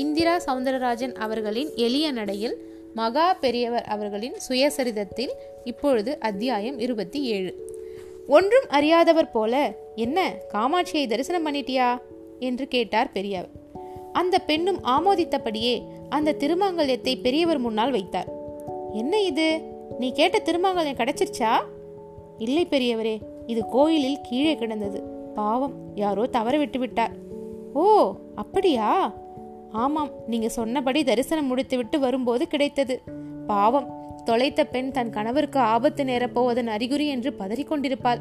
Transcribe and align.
இந்திரா 0.00 0.40
சவுந்தரராஜன் 0.46 1.14
அவர்களின் 1.14 1.70
எளிய 1.74 2.12
நடையில் 2.12 2.56
மகா 2.94 3.34
பெரியவர் 3.34 3.82
அவர்களின் 3.82 4.34
சுயசரிதத்தில் 4.48 5.30
இப்பொழுது 5.64 6.18
அத்தியாயம் 6.18 6.78
இருபத்தி 6.78 7.22
ஏழு. 7.22 7.52
ஒன்றும் 8.28 8.64
அறியாதவர் 8.68 9.30
போல 9.30 9.74
என்ன 9.94 10.34
காமாட்சியை 10.52 11.08
தரிசனம் 11.08 11.46
பண்ணிட்டியா? 11.46 12.00
என்று 12.38 12.68
கேட்டார் 12.68 13.12
பெரியவர் 13.12 13.48
அந்த 14.12 14.38
பெண்ணும் 14.38 14.84
ஆமோதித்தபடியே 14.84 15.82
அந்த 16.08 16.34
திருமாங்கல்யத்தை 16.38 17.20
பெரியவர் 17.20 17.58
முன்னால் 17.58 17.90
வைத்தார். 17.90 18.28
என்ன 18.92 19.20
இது? 19.20 19.60
நீ 19.98 20.12
கேட்ட 20.12 20.42
திருமாங்கல்யம் 20.44 21.00
கிடைச்சிருச்சா? 21.00 21.52
இல்லை 22.38 22.66
பெரியவரே 22.70 23.18
இது 23.46 23.66
கோயிலில் 23.66 24.20
கீழே 24.22 24.54
கிடந்தது. 24.54 25.02
பாவம் 25.34 25.74
யாரோ 25.94 26.26
தவற 26.26 26.58
விட்டு 26.58 26.78
விட்டார் 26.78 27.12
ஓ 27.72 28.14
அப்படியா? 28.34 29.19
ஆமாம் 29.72 30.10
நீங்க 30.26 30.48
சொன்னபடி 30.48 31.04
தரிசனம் 31.04 31.46
முடித்துவிட்டு 31.46 31.98
வரும்போது 31.98 32.46
கிடைத்தது. 32.46 33.02
பாவம் 33.46 33.98
தொலைத்த 34.24 34.64
பெண் 34.64 34.90
தன் 34.90 35.10
கணவருக்கு 35.10 35.60
ஆபத்து 35.60 36.04
நேரப்போவதன் 36.04 36.66
அறிகுறி 36.66 37.06
என்று 37.06 37.34
பதறிக்கொண்டிருப்பாள். 37.38 38.18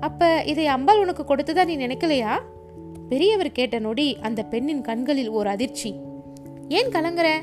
அப்ப 0.00 0.42
இதை 0.42 0.66
அம்பாள் 0.66 1.00
உனக்கு 1.00 1.22
கொடுத்ததா 1.22 1.64
நீ 1.64 1.76
நினைக்கலையா? 1.76 2.38
பெரியவர் 3.08 3.52
கேட்ட 3.52 3.78
நொடி 3.78 4.16
அந்த 4.20 4.42
பெண்ணின் 4.42 4.80
கண்களில் 4.80 5.28
ஓர் 5.28 5.46
அதிர்ச்சி. 5.46 5.94
ஏன் 6.68 6.88
கலங்குற? 6.88 7.34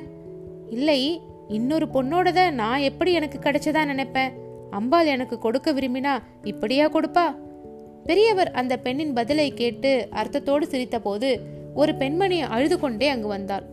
இல்லை 0.70 1.22
இன்னொரு 1.48 1.86
பொண்ணோடத 1.86 2.52
நான் 2.52 2.80
எப்படி 2.80 3.12
எனக்கு 3.12 3.40
கிடைச்சதா 3.40 3.86
நினைப்பேன் 3.86 4.31
அம்பாள் 4.70 5.06
எனக்கு 5.06 5.40
கொடுக்க 5.40 5.73
விரும்பினா 5.73 6.18
இப்படியா 6.44 6.88
கொடுப்பா? 6.88 7.36
பெரியவர் 8.06 8.52
அந்த 8.52 8.78
பெண்ணின் 8.78 9.14
பதிலை 9.14 9.54
கேட்டு 9.54 10.08
அர்த்தத்தோடு 10.12 10.68
சிரித்தபோது 10.68 11.62
ஒரு 11.75 11.95
பெண்மணி 11.95 12.41
அழுது 12.41 12.79
கொண்டே 12.79 13.07
அங்கு 13.07 13.27
வந்தாள். 13.27 13.66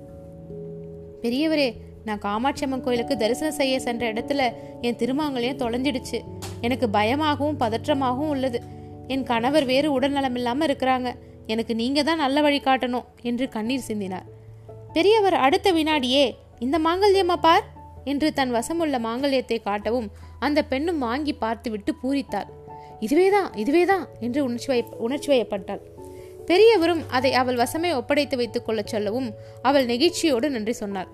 பெரியவரே 1.22 1.76
நான் 2.04 2.18
காமாட்சி 2.18 2.64
அம்மன் 2.64 2.80
கோயிலுக்கு 2.80 3.16
தரிசனம் 3.16 3.54
செய்ய 3.54 3.80
சென்ற 3.80 4.12
இடத்துல 4.12 4.52
என் 4.80 4.96
திருமாங்கலையும் 4.96 5.60
தொலைஞ்சிடுச்சு. 5.62 6.18
எனக்கு 6.60 6.90
பயமாகவும் 6.90 7.60
பதற்றமாகவும் 7.60 8.28
உள்ளது. 8.28 8.60
என் 9.06 9.22
கணவர் 9.22 9.64
வேறு 9.64 9.92
உடல்நலம் 9.92 10.34
இல்லாமல் 10.34 10.68
இருக்கிறாங்க. 10.68 11.10
எனக்கு 11.46 11.74
நீங்க 11.74 12.02
தான் 12.02 12.16
நல்ல 12.16 12.40
வழி 12.40 12.58
காட்டணும் 12.58 13.04
என்று 13.22 13.48
கண்ணீர் 13.48 13.88
சிந்தினார். 13.88 14.26
பெரியவர் 14.92 15.34
அடுத்த 15.34 15.72
வினாடியே 15.72 16.34
இந்த 16.58 16.78
மாங்கல்யமா 16.78 17.36
பார்? 17.40 17.64
என்று 18.04 18.32
தன் 18.32 18.54
வசமுள்ள 18.54 18.98
மாங்கல்யத்தை 18.98 19.58
காட்டவும் 19.64 20.08
அந்த 20.38 20.64
பெண்ணும் 20.64 20.98
வாங்கி 20.98 21.32
பார்த்துவிட்டு 21.32 21.94
பூரித்தாள். 22.02 22.48
இதுவேதான் 23.00 23.54
இதுவேதான் 23.54 24.06
என்று 24.20 24.44
உணர்ச்சி 24.44 24.66
வய 24.66 24.84
உணர்ச்சி 24.98 25.28
வயப்பட்டாள். 25.32 25.80
பெரியவரும் 26.50 27.02
அதை 27.08 27.30
அவள் 27.34 27.56
வசமே 27.56 27.94
ஒப்படைத்து 27.94 28.36
வைத்துக் 28.36 28.66
கொள்ளச் 28.66 28.86
சொல்லவும் 28.86 29.28
அவள் 29.62 29.86
நெகிழ்ச்சியோடு 29.86 30.48
நன்றி 30.48 30.72
சொன்னாள். 30.72 31.08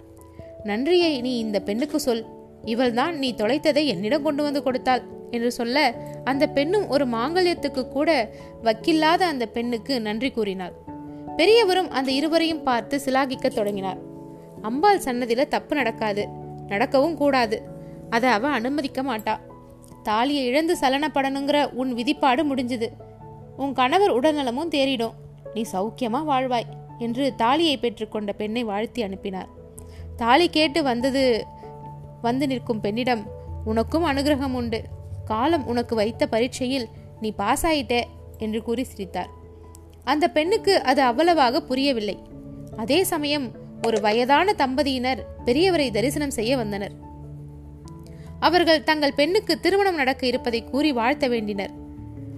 நன்றியை 0.64 1.20
நீ 1.20 1.38
இந்த 1.38 1.58
பெண்ணுக்கு 1.60 2.00
சொல். 2.00 2.22
இவள்தான் 2.64 3.18
நீ 3.18 3.28
தொலைத்ததை 3.36 3.84
என்னிடம் 3.86 4.22
கொண்டு 4.22 4.42
வந்து 4.42 4.62
கொடுத்தாள் 4.62 5.02
என்று 5.30 5.50
சொல்ல 5.52 5.94
அந்த 6.24 6.46
பெண்ணும் 6.46 6.88
ஒரு 6.88 7.04
மாங்கல்யத்துக்கு 7.06 7.88
கூட 7.88 8.30
வக்கில்லாத 8.64 9.22
அந்த 9.32 9.46
பெண்ணுக்கு 9.46 10.00
நன்றி 10.00 10.30
கூறினாள். 10.30 10.72
பெரியவரும் 11.36 11.90
அந்த 11.90 12.10
இருவரையும் 12.12 12.62
பார்த்து 12.62 13.00
சிலாகிக்க 13.04 13.48
தொடங்கினார். 13.48 13.98
அம்பாள் 14.62 14.98
சன்னதியில 14.98 15.48
தப்பு 15.48 15.76
நடக்காது 15.76 16.28
நடக்கவும் 16.66 17.16
கூடாது. 17.16 17.62
அதை 18.10 18.30
அவ 18.30 18.48
அனுமதிக்க 18.48 19.02
மாட்டா. 19.02 19.34
தாலியை 20.02 20.44
இழந்து 20.46 20.76
சலனப்படணுங்கிற 20.80 21.58
உன் 21.72 21.94
விதிப்பாடு 21.94 22.42
முடிஞ்சுது. 22.50 22.88
உன் 23.56 23.72
கணவர் 23.72 24.16
உடல்நலமும் 24.20 24.74
தேறிடும். 24.74 25.14
நீ 25.56 25.62
சௌக்கியமா 25.72 26.20
வாழ்வாய் 26.30 26.70
என்று 26.98 27.24
தாலியை 27.34 27.76
பெற்றுக்கொண்ட 27.78 28.30
பெண்ணை 28.32 28.62
வாழ்த்தி 28.64 29.00
அனுப்பினார். 29.02 29.50
தாலி 30.16 30.46
கேட்டு 30.48 30.80
வந்தது 30.82 31.22
வந்து 32.22 32.44
நிற்கும் 32.46 32.80
பெண்ணிடம் 32.80 33.22
உனக்கும் 33.64 34.06
அனுகிரகம் 34.06 34.54
உண்டு. 34.60 34.80
காலம் 35.24 35.64
உனக்கு 35.66 35.94
வைத்த 35.94 36.22
பரீட்சையில் 36.26 36.86
நீ 37.20 37.30
பாஸ் 37.30 37.64
ஆயிட்டே 37.66 38.00
என்று 38.38 38.60
கூறி 38.62 38.84
சிரித்தார். 38.84 39.30
அந்த 40.04 40.24
பெண்ணுக்கு 40.28 40.74
அது 40.82 41.00
அவ்வளவாக 41.02 41.62
புரியவில்லை. 41.62 42.16
அதே 42.76 42.98
சமயம் 43.12 43.46
ஒரு 43.86 43.98
வயதான 44.00 44.52
தம்பதியினர் 44.52 45.20
பெரியவரை 45.44 45.86
தரிசனம் 45.90 46.36
செய்ய 46.38 46.52
வந்தனர். 46.56 46.94
அவர்கள் 48.40 48.86
தங்கள் 48.90 49.18
பெண்ணுக்கு 49.20 49.54
திருமணம் 49.60 49.94
நடக்க 49.94 50.22
இருப்பதை 50.26 50.60
கூறி 50.64 50.92
வாழ்த்த 50.92 51.28
வேண்டினர். 51.28 51.74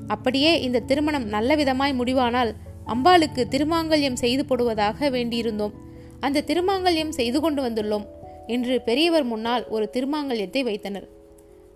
அப்படியே 0.07 0.53
இந்த 0.61 0.85
திருமணம் 0.91 1.27
நல்ல 1.35 1.57
விதமாய் 1.57 1.99
முடிவானால் 2.01 2.53
அம்பாளுக்கு 2.89 3.45
திருமாங்கல்யம் 3.51 4.15
செய்து 4.15 4.45
போடுவதாக 4.45 5.11
வேண்டியிருந்தோம். 5.11 5.73
அந்த 6.21 6.43
திருமாங்கல்யம் 6.47 7.09
செய்து 7.09 7.41
கொண்டு 7.41 7.63
வந்துள்ளோம் 7.63 8.07
என்று 8.47 8.81
பெரியவர் 8.81 9.25
முன்னால் 9.25 9.69
ஒரு 9.69 9.91
திருமாங்கல்யத்தை 9.93 10.63
வைத்தனர். 10.63 11.09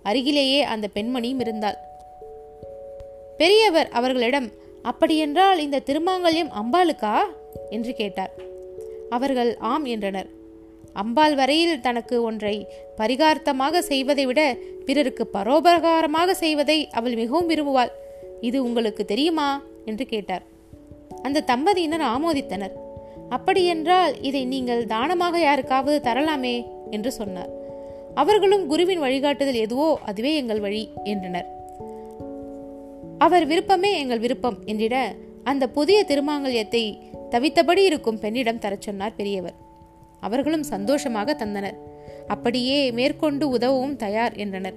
அருகிலேயே 0.02 0.62
அந்த 0.62 0.88
பெண்மணியும் 0.94 1.40
இருந்தாள். 1.40 1.76
பெரியவர் 3.36 3.88
அவர்களிடம் 3.88 4.50
அப்படியென்றால் 4.82 5.58
இந்த 5.58 5.82
திருமாங்கல்யம் 5.86 6.52
அம்பாளுக்கா? 6.52 7.18
என்று 7.70 7.94
கேட்டார். 7.94 8.32
அவர்கள் 9.10 9.56
ஆம் 9.56 9.84
என்றனர். 9.84 10.26
அம்பாள் 10.92 11.34
வரையில் 11.34 11.80
தனக்கு 11.80 12.22
ஒன்றை 12.22 12.68
பரிகார்த்தமாக 12.96 13.78
செய்வதை 13.78 14.26
விட 14.26 14.56
பிறருக்கு 14.86 15.30
பரோபகாரமாக 15.32 16.30
செய்வதை 16.30 16.90
அவள் 16.90 17.14
மிகவும் 17.14 17.50
விரும்புவாள். 17.50 17.92
இது 18.40 18.64
உங்களுக்கு 18.64 19.04
தெரியுமா? 19.04 19.62
என்று 19.84 20.06
கேட்டார். 20.06 20.50
அந்த 21.22 21.40
தம்பதியினர் 21.40 22.00
ஆமோதித்தனர். 22.00 22.74
அப்படியென்றால் 23.28 24.22
இதை 24.22 24.44
நீங்கள் 24.44 24.86
தானமாக 24.86 25.40
யாருக்காவது 25.40 26.10
தரலாமே? 26.10 26.66
என்று 26.90 27.12
சொன்னார். 27.12 27.48
அவர்களும் 28.14 28.66
குருவின் 28.66 29.00
வழிகாட்டுதல் 29.00 29.54
எதுவோ 29.54 29.98
அதுவே 30.06 30.36
எங்கள் 30.36 30.60
வழி 30.60 30.88
என்றனர். 31.04 31.46
அவர் 33.18 33.46
விருப்பமே 33.46 33.98
எங்கள் 33.98 34.18
விருப்பம் 34.18 34.58
என்றிட 34.64 34.96
அந்த 35.44 35.68
புதிய 35.68 36.04
திருமாங்கல்யத்தை 36.08 36.98
தவித்தபடி 37.30 37.84
இருக்கும் 37.84 38.18
பெண்ணிடம் 38.18 38.58
தரச் 38.58 38.80
சொன்னார் 38.80 39.14
பெரியவர். 39.14 39.54
அவர்களும் 40.20 40.62
சந்தோஷமாக 40.62 41.36
தந்தனர். 41.38 41.78
அப்படியே 42.26 42.90
மேற்கொண்டு 42.90 43.48
உதவவும் 43.48 43.96
தயார் 43.96 44.34
என்றனர். 44.34 44.74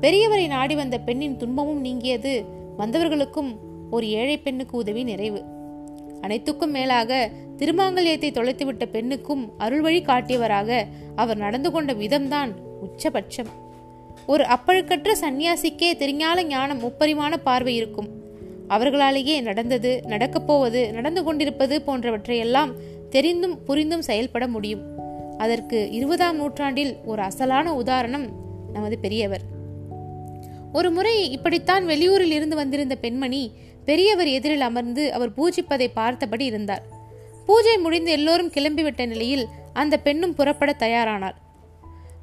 பெரியவரை 0.00 0.46
நாடி 0.46 0.74
வந்த 0.74 0.98
பெண்ணின் 0.98 1.36
துன்பமும் 1.36 1.84
நீங்கியது 1.84 2.44
வந்தவர்களுக்கும் 2.78 3.56
ஒரு 3.90 4.08
ஏழை 4.08 4.38
பெண்ணுக்கு 4.38 4.76
உதவி 4.76 5.02
நிறைவு. 5.02 5.42
அனைத்துக்கும் 6.20 6.70
மேலாக 6.70 7.30
திருமாங்கல்யத்தை 7.56 8.30
தொலைத்துவிட்ட 8.30 8.84
பெண்ணுக்கும் 8.84 9.52
அருள்வழி 9.58 10.02
காட்டியவராக 10.02 10.84
அவர் 11.16 11.36
நடந்து 11.36 11.70
கொண்ட 11.70 11.92
விதம்தான் 11.92 12.52
உச்சபட்சம். 12.80 13.50
ஒரு 14.26 14.44
அப்பழுக்கற்ற 14.44 15.12
சந்நியாசிக்கே 15.20 15.90
தெரிஞான 15.98 16.42
ஞானம் 16.42 16.80
முப்பரிமாண 16.82 17.36
பார்வை 17.36 17.74
இருக்கும். 17.76 18.08
அவர்களாலேயே 18.68 19.42
நடந்தது 19.42 20.00
நடக்கப் 20.06 20.46
போவது 20.46 20.92
நடந்து 20.92 21.24
கொண்டிருப்பது 21.24 21.82
போன்றவற்றையெல்லாம் 21.86 22.72
தெரிந்தும் 23.10 23.64
புரிந்தும் 23.64 24.02
செயல்பட 24.02 24.46
முடியும். 24.48 24.82
அதற்கு 25.38 25.90
இருபதாம் 25.90 26.36
நூற்றாண்டில் 26.36 26.96
ஒரு 27.04 27.22
அசலான 27.22 27.64
உதாரணம் 27.64 28.26
நமது 28.72 28.98
பெரியவர். 28.98 29.40
ஒரு 30.72 30.90
முறை 30.90 31.30
இப்படித்தான் 31.30 31.86
வெளியூரில் 31.86 32.34
இருந்து 32.38 32.56
வந்திருந்த 32.56 32.96
பெண்மணி 32.96 33.52
பெரியவர் 33.88 34.30
எதிரில் 34.36 34.64
அமர்ந்து 34.68 35.04
அவர் 35.16 35.34
பூஜிப்பதை 35.36 35.86
பார்த்தபடி 35.98 36.44
இருந்தார். 36.44 36.84
பூஜை 37.46 37.76
முடிந்து 37.84 38.10
எல்லோரும் 38.16 38.50
கிளம்பிவிட்ட 38.56 39.02
நிலையில் 39.12 39.44
அந்த 39.80 39.94
பெண்ணும் 40.06 40.34
புறப்பட 40.38 40.70
தயாரானார் 40.78 41.36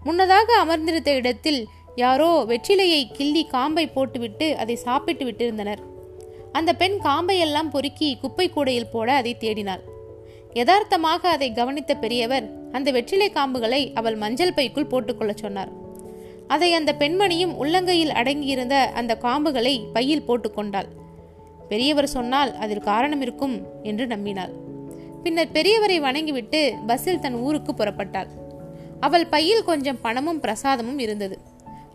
முன்னதாக 0.03 0.47
அமர்ந்திருந்த 0.63 1.11
இடத்தில் 1.19 1.61
யாரோ 1.95 2.29
வெற்றிலையை 2.49 3.01
கிள்ளி 3.17 3.43
காம்பை 3.53 3.85
போட்டுவிட்டு 3.87 4.47
அதை 4.61 4.75
சாப்பிட்டு 4.85 5.23
விட்டிருந்தனர். 5.25 5.81
அந்த 6.51 6.71
பெண் 6.81 6.97
காம்பையெல்லாம் 7.03 7.71
பொறுக்கி 7.73 8.09
குப்பை 8.21 8.47
கூடையில் 8.49 8.91
போட 8.91 9.07
அதை 9.21 9.33
தேடினாள். 9.39 9.81
யதார்த்தமாக 10.53 11.21
அதை 11.35 11.49
கவனித்த 11.53 11.93
பெரியவர் 12.03 12.45
அந்த 12.71 12.89
வெற்றிலை 12.97 13.29
காம்புகளை 13.33 13.81
அவள் 13.93 14.19
மஞ்சள் 14.23 14.53
பைக்குள் 14.53 14.91
போட்டுக்கொள்ள 14.91 15.33
சொன்னார். 15.43 15.71
அதை 16.47 16.69
அந்த 16.73 16.91
பெண்மணியும் 16.99 17.57
உள்ளங்கையில் 17.61 18.15
அடங்கியிருந்த 18.21 18.75
அந்த 18.99 19.13
காம்புகளை 19.21 19.75
பையில் 19.93 20.27
போட்டுக்கொண்டாள் 20.27 20.89
பெரியவர் 21.69 22.07
சொன்னால் 22.07 22.51
அதில் 22.55 22.87
காரணம் 22.91 23.21
இருக்கும் 23.21 23.55
என்று 23.83 24.07
நம்பினாள். 24.07 24.53
பின்னர் 25.23 25.53
பெரியவரை 25.53 25.97
வணங்கிவிட்டு 25.99 26.73
பஸ்ஸில் 26.87 27.19
தன் 27.19 27.35
ஊருக்கு 27.35 27.73
புறப்பட்டாள். 27.73 28.29
அவள் 28.99 29.27
பையில் 29.27 29.63
கொஞ்சம் 29.63 30.01
பணமும் 30.01 30.41
பிரசாதமும் 30.41 30.99
இருந்தது. 30.99 31.37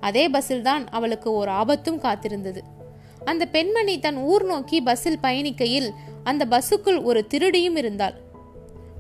அதே 0.01 0.29
பஸ்ஸில் 0.29 0.63
தான் 0.63 0.89
அவளுக்கு 0.89 1.33
ஒரு 1.33 1.51
ஆபத்தும் 1.51 2.01
காத்திருந்தது. 2.01 2.61
அந்த 3.25 3.47
பெண்மணி 3.47 3.99
தன் 3.99 4.17
ஊர் 4.17 4.45
நோக்கி 4.45 4.81
பஸ்ஸில் 4.81 5.23
பயணிக்கையில் 5.23 5.89
அந்த 6.25 6.47
பஸ்ஸுக்குள் 6.51 7.03
ஒரு 7.03 7.27
திருடியும் 7.31 7.77
இருந்தாள். 7.77 8.15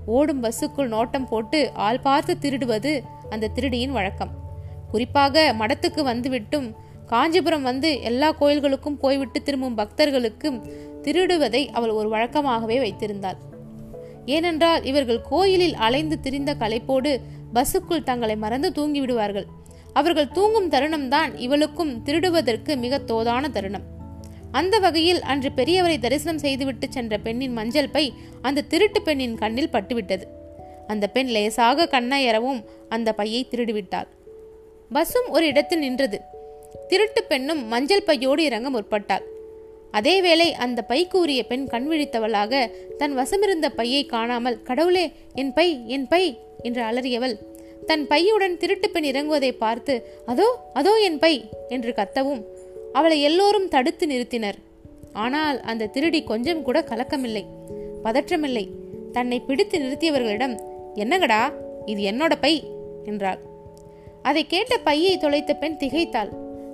ஓடும் 0.06 0.42
பஸ்ஸுக்குள் 0.42 0.88
நோட்டம் 0.88 1.28
போட்டு 1.28 1.70
ஆள் 1.74 2.00
பார்த்து 2.00 2.36
திருடுவது 2.40 2.92
அந்த 3.30 3.50
திருடியின் 3.54 3.96
வழக்கம். 3.98 4.32
குறிப்பாக 4.90 5.54
மடத்துக்கு 5.58 6.02
வந்துவிட்டும் 6.02 6.68
காஞ்சிபுரம் 7.10 7.62
வந்து 7.62 7.88
எல்லா 8.02 8.28
கோயில்களுக்கும் 8.40 8.98
போய்விட்டு 9.00 9.38
திரும்பும் 9.42 9.78
பக்தர்களுக்கும் 9.78 10.58
திருடுவதை 11.02 11.62
அவள் 11.68 11.90
ஒரு 11.90 12.08
வழக்கமாகவே 12.08 12.76
வைத்திருந்தாள். 12.84 13.38
ஏனென்றால் 14.26 14.82
இவர்கள் 14.84 15.20
கோயிலில் 15.28 15.74
அலைந்து 15.74 16.16
திரிந்த 16.20 16.54
களைப்போடு 16.54 17.12
பஸ்ஸுக்குள் 17.54 18.02
தங்களை 18.02 18.36
மறந்து 18.36 18.72
தூங்கி 18.72 19.00
விடுவார்கள் 19.00 19.46
அவர்கள் 19.92 20.28
தூங்கும் 20.28 20.68
தருணம்தான் 20.68 21.30
இவளுக்கும் 21.36 21.92
திருடுவதற்கு 22.04 22.76
மிக 22.76 23.00
தோதான 23.06 23.50
தருணம். 23.50 23.86
அந்த 24.52 24.78
வகையில் 24.78 25.20
அன்று 25.22 25.50
பெரியவரை 25.56 25.98
தரிசனம் 25.98 26.38
செய்துவிட்டு 26.38 26.86
சென்ற 26.90 27.18
பெண்ணின் 27.18 27.52
மஞ்சள் 27.52 27.94
பை 27.96 28.04
அந்த 28.42 28.66
திருட்டு 28.72 29.02
பெண்ணின் 29.02 29.38
கண்ணில் 29.38 29.72
பட்டுவிட்டது. 29.72 30.26
அந்த 30.86 31.06
பெண் 31.06 31.32
லேசாக 31.36 31.88
கண்ணயரவும் 31.94 32.60
அந்த 32.88 33.12
பையை 33.12 33.42
திருடிவிட்டாள். 33.50 34.08
பஸ்ஸும் 34.94 35.28
ஒரு 35.28 35.46
இடத்தில் 35.46 35.78
நின்றது. 35.78 36.20
திருட்டு 36.88 37.22
பெண்ணும் 37.24 37.66
மஞ்சள் 37.66 38.02
பையோடு 38.02 38.44
இறங்க 38.44 38.70
முற்பட்டாள். 38.70 39.24
அதேவேளை 39.92 40.48
அந்த 40.64 40.82
பை 40.82 41.06
கூறிய 41.06 41.44
பெண் 41.44 41.66
கண் 41.66 41.88
விழித்தவளாக 41.90 42.70
தன் 42.98 43.14
வசமிருந்த 43.18 43.68
பையை 43.68 44.06
காணாமல் 44.06 44.62
கடவுளே 44.62 45.12
என் 45.34 45.52
பை 45.52 45.86
என் 45.86 46.08
பை 46.08 46.38
என்று 46.62 46.82
அலறியவள். 46.82 47.36
தன் 47.86 48.06
பையுடன் 48.06 48.56
திருட்டு 48.56 48.90
பெண் 48.90 49.04
இறங்குவதை 49.04 49.52
பார்த்து 49.52 49.94
அதோ 50.26 50.46
அதோ 50.72 50.92
என் 50.98 51.18
பை 51.18 51.34
என்று 51.68 51.92
கத்தவும். 51.92 52.42
அவளை 52.92 53.22
எல்லோரும் 53.22 53.68
தடுத்து 53.68 54.06
நிறுத்தினர். 54.06 54.58
ஆனால் 55.12 55.60
அந்த 55.60 55.86
திருடி 55.86 56.22
கொஞ்சம் 56.22 56.62
கூட 56.62 56.80
கலக்கமில்லை 56.80 57.44
பதற்றமில்லை. 58.04 58.68
தன்னை 59.12 59.40
பிடித்து 59.40 59.78
நிறுத்தியவர்களிடம் 59.78 60.54
என்னங்கடா 60.94 61.52
இது 61.86 62.02
என்னோட 62.02 62.32
பை? 62.40 62.54
என்றாள். 63.04 63.40
அதை 64.22 64.46
கேட்ட 64.46 64.78
பையை 64.78 65.18
தொலைத்த 65.18 65.54
பெண் 65.54 65.78
திகைத்தாள். 65.80 66.30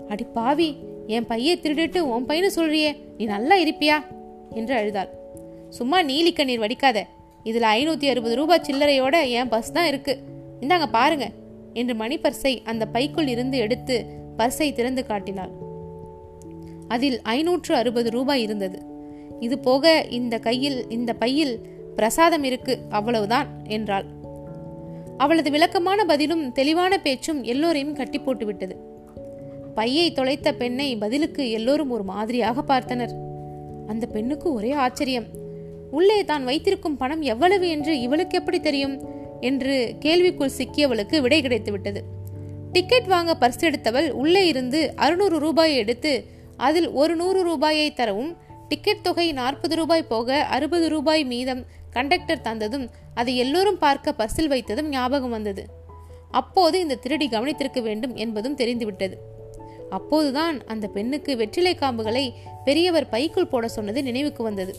அடி 0.08 0.25
பாவி 0.25 0.76
என் 1.06 1.26
பையை 1.26 1.61
திருடிட்டு 1.62 1.99
உன் 1.99 2.26
பையனு 2.26 2.50
சொல்றியே 2.56 2.97
நீ 3.19 3.25
நல்லா 3.25 3.56
இருப்பியா? 3.56 3.97
என்று 4.50 4.75
அழுதாள். 4.75 5.11
சும்மா 5.69 6.03
நீலி 6.03 6.32
கண்ணீர் 6.32 6.61
வடிக்காத 6.61 7.05
இதில் 7.43 7.62
ஐநூற்றி 7.62 8.08
அறுபது 8.08 8.35
ரூபாய் 8.37 8.64
சில்லறையோட 8.67 9.29
என் 9.29 9.49
பஸ் 9.49 9.73
தான் 9.73 9.87
இருக்கு. 9.87 10.19
இந்தாங்க 10.61 10.87
பாருங்க 10.91 11.31
என்று 11.73 11.94
மணி 11.94 12.17
பர்ஸை 12.17 12.62
அந்த 12.64 12.87
பைக்குள் 12.87 13.26
இருந்து 13.26 13.58
எடுத்து 13.58 14.05
பர்ஸை 14.38 14.73
திறந்து 14.73 15.06
காட்டினாள். 15.06 15.50
அதில் 16.88 17.20
ஐநூற்று 17.23 17.75
அறுபது 17.75 18.11
ரூபாய் 18.11 18.43
இருந்தது. 18.43 18.79
இது 19.41 19.59
போக 19.59 20.06
இந்த 20.11 20.38
கையில் 20.38 20.88
இந்த 20.88 21.12
பையில் 21.12 21.55
பிரசாதம் 21.97 22.44
இருக்கு 22.44 22.79
அவ்வளவுதான் 22.88 23.49
என்றாள். 23.69 24.06
அவளது 25.19 25.50
விளக்கமான 25.50 26.05
பதிலும் 26.05 26.52
தெளிவான 26.52 26.99
பேச்சும் 26.99 27.43
எல்லோரையும் 27.43 27.94
கட்டி 27.94 28.19
போட்டு 28.19 28.47
விட்டது 28.47 28.75
பையை 29.76 30.12
தொலைத்த 30.12 30.49
பெண்ணை 30.52 30.96
பதிலுக்கு 30.96 31.43
எல்லோரும் 31.50 31.90
ஒரு 31.90 32.05
மாதிரியாக 32.05 32.62
பார்த்தனர். 32.69 33.14
அந்த 33.87 34.05
பெண்ணுக்கு 34.06 34.49
ஒரே 34.52 34.70
ஆச்சரியம். 34.84 35.26
உள்ளே 35.90 36.19
தான் 36.25 36.44
வைத்திருக்கும் 36.44 36.96
பணம் 36.96 37.23
எவ்வளவு 37.23 37.67
என்று 37.69 37.93
இவளுக்கு 38.00 38.38
எப்படி 38.38 38.61
தெரியும்? 38.61 38.96
என்று 39.40 39.96
கேள்விக்குள் 40.00 40.56
சிக்கியவளுக்கு 40.58 41.17
விடை 41.20 41.40
கிடைத்து 41.43 41.70
விட்டது. 41.73 42.00
டிக்கெட் 42.73 43.06
வாங்க 43.06 43.32
பர்ஸ் 43.40 43.64
எடுத்தவள் 43.69 44.08
உள்ளே 44.23 44.43
இருந்து 44.46 44.81
அறுநூறு 44.96 45.38
ரூபாயை 45.38 45.76
எடுத்து 45.76 46.12
அதில் 46.56 46.88
ஒரு 46.90 47.17
நூறு 47.17 47.40
ரூபாயை 47.43 47.88
தரவும் 47.93 48.32
டிக்கெட் 48.69 49.02
தொகை 49.02 49.26
நாற்பது 49.32 49.75
ரூபாய் 49.76 50.11
போக 50.12 50.38
அறுபது 50.44 50.87
ரூபாய் 50.88 51.25
மீதம் 51.25 51.62
கண்டக்டர் 51.90 52.44
தந்ததும் 52.44 52.87
அதை 53.14 53.32
எல்லோரும் 53.37 53.78
பார்க்க 53.78 54.14
பர்சில் 54.19 54.52
வைத்ததும் 54.52 54.88
ஞாபகம் 54.88 55.31
வந்தது. 55.31 55.64
அப்போது 56.31 56.76
இந்த 56.81 56.94
திருடி 56.94 57.26
கவனித்திருக்க 57.28 57.81
வேண்டும் 57.82 58.14
என்பதும் 58.14 58.55
தெரிந்துவிட்டது. 58.55 59.17
அப்போதுதான் 59.91 60.56
அந்த 60.67 60.87
பெண்ணுக்கு 60.88 61.37
வெற்றிலை 61.37 61.75
காம்புகளை 61.75 62.35
பெரியவர் 62.65 63.09
பைக்குள் 63.09 63.49
போட 63.49 63.69
சொன்னது 63.69 64.03
நினைவுக்கு 64.03 64.43
வந்தது. 64.43 64.75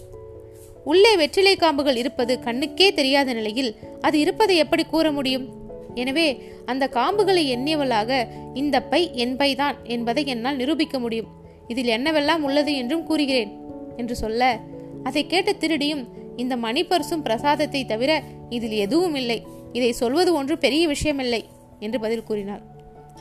உள்ளே 0.84 1.16
வெற்றிலை 1.16 1.56
காம்புகள் 1.56 1.96
இருப்பது 1.96 2.40
கண்ணுக்கே 2.40 2.94
தெரியாத 2.94 3.34
நிலையில் 3.34 3.76
அது 4.02 4.20
இருப்பதை 4.20 4.58
எப்படி 4.58 4.86
கூற 4.86 5.12
முடியும்? 5.12 5.48
எனவே 5.96 6.42
அந்த 6.66 6.90
காம்புகளை 6.94 7.44
எண்ணியவளாக 7.56 8.28
இந்த 8.54 8.82
பை 8.82 9.14
என் 9.14 9.38
பைதான் 9.38 9.78
என்பதை 9.84 10.26
என்னால் 10.26 10.56
நிரூபிக்க 10.56 11.00
முடியும். 11.00 11.28
இதில் 11.68 11.94
என்னவெல்லாம் 11.98 12.38
உள்ளது 12.38 12.76
என்றும் 12.76 13.04
கூறுகிறேன் 13.04 13.52
என்று 13.98 14.16
சொல்ல 14.16 14.60
அதை 15.04 15.28
கேட்ட 15.28 15.52
திருடியும் 15.52 16.04
இந்த 16.36 16.56
மணிப்பர்சும் 16.56 17.22
பிரசாதத்தை 17.22 17.86
தவிர 17.86 18.24
இதில் 18.50 18.72
எதுவும் 18.72 19.16
இல்லை. 19.16 19.40
இதை 19.74 19.92
சொல்வது 19.92 20.34
ஒன்று 20.34 20.58
பெரிய 20.58 20.88
விஷயமில்லை 20.88 21.44
என்று 21.80 22.00
பதில் 22.00 22.24
கூறினார் 22.24 22.64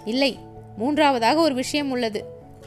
இல்லை 0.05 0.39
மூன்றாவதாக 0.77 1.41
ஒரு 1.41 1.55
விஷயம் 1.55 1.91
உள்ளது. 1.91 2.21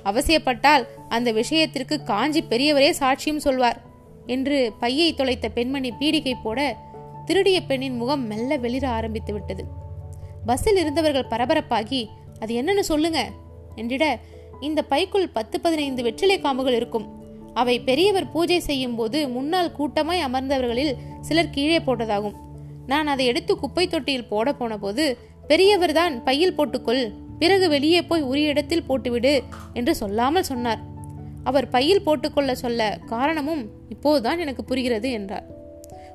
அவசியப்பட்டால் 0.04 0.84
அந்த 1.10 1.32
விஷயத்திற்கு 1.32 2.04
காஞ்சி 2.04 2.42
பெரியவரே 2.50 2.92
சாட்சியும் 3.00 3.44
சொல்வார் 3.46 3.80
என்று 4.26 4.58
பையை 4.80 5.14
தொலைத்த 5.14 5.50
பெண்மணி 5.50 5.92
பீடிகை 6.00 6.34
போட 6.44 6.60
திருடிய 7.26 7.62
பெண்ணின் 7.62 7.98
முகம் 7.98 8.28
மெல்ல 8.28 8.58
வெளிர 8.58 8.90
ஆரம்பித்து 8.90 9.34
விட்டது. 9.34 9.64
பஸ்ஸில் 10.46 10.78
இருந்தவர்கள் 10.78 11.32
பரபரப்பாகி 11.32 12.02
அது 12.40 12.54
என்னன்னு 12.62 12.80
சொல்லுங்க 12.80 13.20
என்றிட 13.76 14.06
இந்த 14.60 14.82
பைக்குள் 14.84 15.28
பத்து 15.30 15.60
பதினைந்து 15.60 16.04
வெற்றிலை 16.04 16.38
காம்புகள் 16.42 16.76
இருக்கும். 16.76 17.08
அவை 17.54 17.76
பெரியவர் 17.80 18.32
பூஜை 18.32 18.60
செய்யும் 18.60 18.96
போது 18.96 19.20
முன்னால் 19.28 19.76
கூட்டமாய் 19.78 20.26
அமர்ந்தவர்களில் 20.28 20.94
சிலர் 21.22 21.50
கீழே 21.50 21.80
போட்டதாகும். 21.80 22.36
நான் 22.86 23.08
அதை 23.08 23.26
எடுத்து 23.26 23.54
குப்பை 23.58 23.88
தொட்டியில் 23.88 24.28
போட 24.28 24.54
போன 24.54 24.78
போது 24.78 25.18
பெரியவர் 25.48 25.94
தான் 25.94 26.24
பையில் 26.24 26.56
போட்டுக்கொள் 26.58 27.04
பிறகு 27.40 27.70
வெளியே 27.70 28.02
போய் 28.02 28.22
உரிய 28.22 28.48
இடத்தில் 28.48 28.88
போட்டுவிடு 28.90 29.40
என்று 29.74 29.96
சொல்லாமல் 29.96 30.44
சொன்னார். 30.44 30.82
அவர் 31.44 31.70
பையில் 31.70 32.06
போட்டுக்கொள்ள 32.06 32.52
சொல்ல 32.56 33.00
காரணமும் 33.06 33.64
இப்போதுதான் 33.90 34.40
எனக்கு 34.40 34.64
புரிகிறது 34.64 35.12
என்றார். 35.12 35.46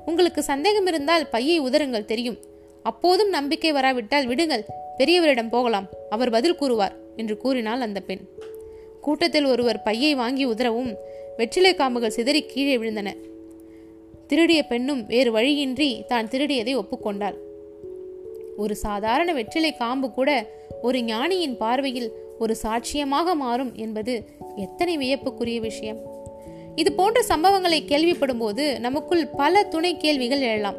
உங்களுக்கு 0.06 0.42
சந்தேகம் 0.42 0.86
இருந்தால் 0.86 1.28
பையை 1.28 1.60
உதருங்கள் 1.60 2.04
தெரியும். 2.04 2.38
அப்போதும் 2.82 3.28
நம்பிக்கை 3.28 3.72
வராவிட்டால் 3.72 4.26
விடுங்கள். 4.26 4.64
பெரியவரிடம் 4.98 5.48
போகலாம். 5.48 5.86
அவர் 6.10 6.30
பதில் 6.30 6.56
கூறுவார் 6.56 6.96
என்று 7.16 7.36
கூறினாள் 7.36 7.80
அந்த 7.80 8.00
பெண். 8.00 8.24
கூட்டத்தில் 9.00 9.44
ஒருவர் 9.44 9.82
பையை 9.82 10.14
வாங்கி 10.14 10.46
உதறவும் 10.46 10.92
வெற்றிலை 11.36 11.74
காம்புகள் 11.74 12.16
சிதறி 12.16 12.42
கீழே 12.42 12.76
விழுந்தன. 12.76 13.08
திருடிய 14.26 14.62
பெண்ணும் 14.62 15.06
வேறு 15.06 15.32
வழியின்றி 15.32 16.04
தான் 16.08 16.28
திருடியதை 16.28 16.74
ஒப்புக்கொண்டாள். 16.76 17.34
ஒரு 18.56 18.76
சாதாரண 18.76 19.32
வெற்றிலை 19.32 19.72
காம்பு 19.76 20.12
கூட 20.12 20.30
ஒரு 20.82 20.98
ஞானியின் 21.02 21.56
பார்வையில் 21.56 22.10
ஒரு 22.38 22.56
சாட்சியமாக 22.62 23.34
மாறும் 23.34 23.72
என்பது 23.74 24.14
எத்தனை 24.56 24.96
வியப்புக்குரிய 24.96 25.60
விஷயம். 25.60 26.00
இது 26.76 26.92
போன்ற 26.92 27.24
சம்பவங்களை 27.28 27.78
கேள்விப்படும் 27.84 28.38
போது 28.38 28.80
நமக்குள் 28.80 29.26
பல 29.26 29.62
துணை 29.62 29.96
கேள்விகள் 29.96 30.40
எழலாம். 30.40 30.78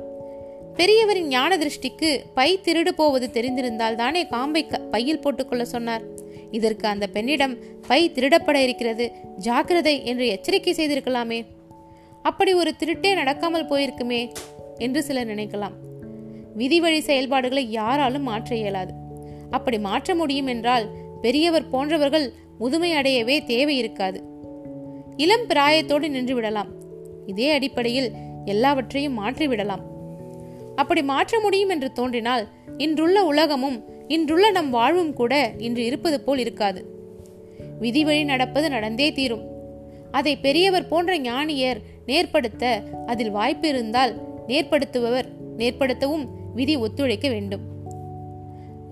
பெரியவரின் 0.75 1.27
ஞான 1.27 1.57
திருஷ்டிக்கு 1.57 2.21
பை 2.33 2.59
திருடு 2.63 2.89
போவது 2.89 3.29
தெரிந்திருந்தால் 3.33 3.95
தானே 3.95 4.27
காம்பை 4.27 4.65
பையில் 4.91 5.21
போட்டுக்கொள்ள 5.21 5.65
சொன்னார். 5.65 6.03
இதற்கு 6.51 6.87
அந்த 6.87 7.07
பெண்ணிடம் 7.07 7.57
பை 7.87 8.11
திருடப்பட 8.15 8.55
இருக்கிறது 8.55 9.11
ஜாக்கிரதை 9.37 10.05
என்று 10.05 10.27
எச்சரிக்கை 10.27 10.73
செய்திருக்கலாமே. 10.73 11.45
அப்படி 12.21 12.53
ஒரு 12.53 12.73
திருட்டே 12.79 13.13
நடக்காமல் 13.15 13.69
போயிருக்குமே 13.69 14.31
என்று 14.77 15.03
சிலர் 15.03 15.27
நினைக்கலாம். 15.27 15.75
விதி 16.55 16.79
வழி 16.79 16.99
செயல்பாடுகளை 16.99 17.71
யாராலும் 17.71 18.23
மாற்ற 18.23 18.55
இயலாது. 18.55 18.93
அப்படி 19.49 19.79
மாற்ற 19.79 20.15
முடியும் 20.15 20.47
என்றால் 20.47 20.85
பெரியவர் 21.21 21.69
போன்றவர்கள் 21.69 22.33
முதுமை 22.57 22.91
அடையவே 22.91 23.43
தேவை 23.43 23.77
இருக்காது. 23.77 24.23
இளம் 25.17 25.45
பிராயத்தோடு 25.47 26.09
நின்று 26.09 26.35
விடலாம். 26.35 26.71
இதே 27.25 27.49
அடிப்படையில் 27.49 28.09
எல்லாவற்றையும் 28.45 29.19
மாற்றிவிடலாம் 29.19 29.83
அப்படி 30.75 31.01
மாற்ற 31.03 31.39
முடியும் 31.39 31.69
என்று 31.69 31.91
தோன்றினால் 31.91 32.47
இன்றுள்ள 32.77 33.25
உலகமும் 33.25 33.83
இன்றுள்ள 34.07 34.51
நம் 34.51 34.69
வாழ்வும் 34.69 35.13
கூட 35.13 35.51
இன்று 35.57 35.85
இருப்பது 35.85 36.21
போல் 36.21 36.37
இருக்காது. 36.37 36.81
விதி 37.79 38.03
வழி 38.03 38.23
நடப்பது 38.23 38.69
நடந்தே 38.69 39.11
தீரும். 39.11 39.43
அதை 40.11 40.37
பெரியவர் 40.37 40.87
போன்ற 40.87 41.17
ஞானியர் 41.17 41.79
நேர்படுத்த 42.07 42.63
அதில் 43.05 43.31
வாய்ப்பு 43.31 43.67
இருந்தால் 43.67 44.13
நேர்படுத்துபவர் 44.47 45.27
நேர்படுத்தவும் 45.57 46.25
விதி 46.55 46.75
ஒத்துழைக்க 46.75 47.29
வேண்டும். 47.29 47.63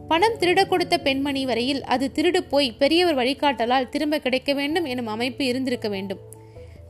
பணம் 0.08 0.38
திருட 0.40 0.68
கொடுத்த 0.68 0.98
பெண்மணி 0.98 1.46
வரையில் 1.46 1.84
அது 1.84 2.12
திருடு 2.16 2.40
போய் 2.50 2.72
பெரியவர் 2.72 3.16
வழிகாட்டலால் 3.16 3.90
திரும்ப 3.90 4.20
கிடைக்க 4.20 4.54
வேண்டும் 4.54 4.86
எனும் 4.86 5.08
அமைப்பு 5.08 5.46
இருந்திருக்க 5.46 5.90
வேண்டும். 5.90 6.20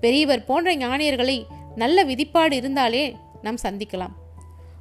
பெரியவர் 0.02 0.46
போன்ற 0.46 0.76
ஞானியர்களை 0.76 1.46
நல்ல 1.76 2.04
விதிப்பாடு 2.04 2.56
இருந்தாலே 2.56 3.16
நாம் 3.42 3.64
சந்திக்கலாம். 3.64 4.16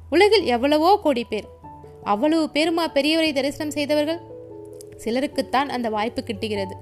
உலகில் 0.09 0.45
எவ்வளவோ 0.45 0.99
கோடி 1.03 1.23
பேர். 1.23 1.47
அவ்வளவு 2.03 2.49
பேருமா 2.53 2.85
பெரியவரை 2.93 3.33
தரிசனம் 3.33 3.71
செய்தவர்கள்? 3.71 4.19
சிலருக்குத்தான் 5.05 5.69
அந்த 5.69 5.89
வாய்ப்பு 5.89 6.23
கிட்டுகிறது. 6.23 6.75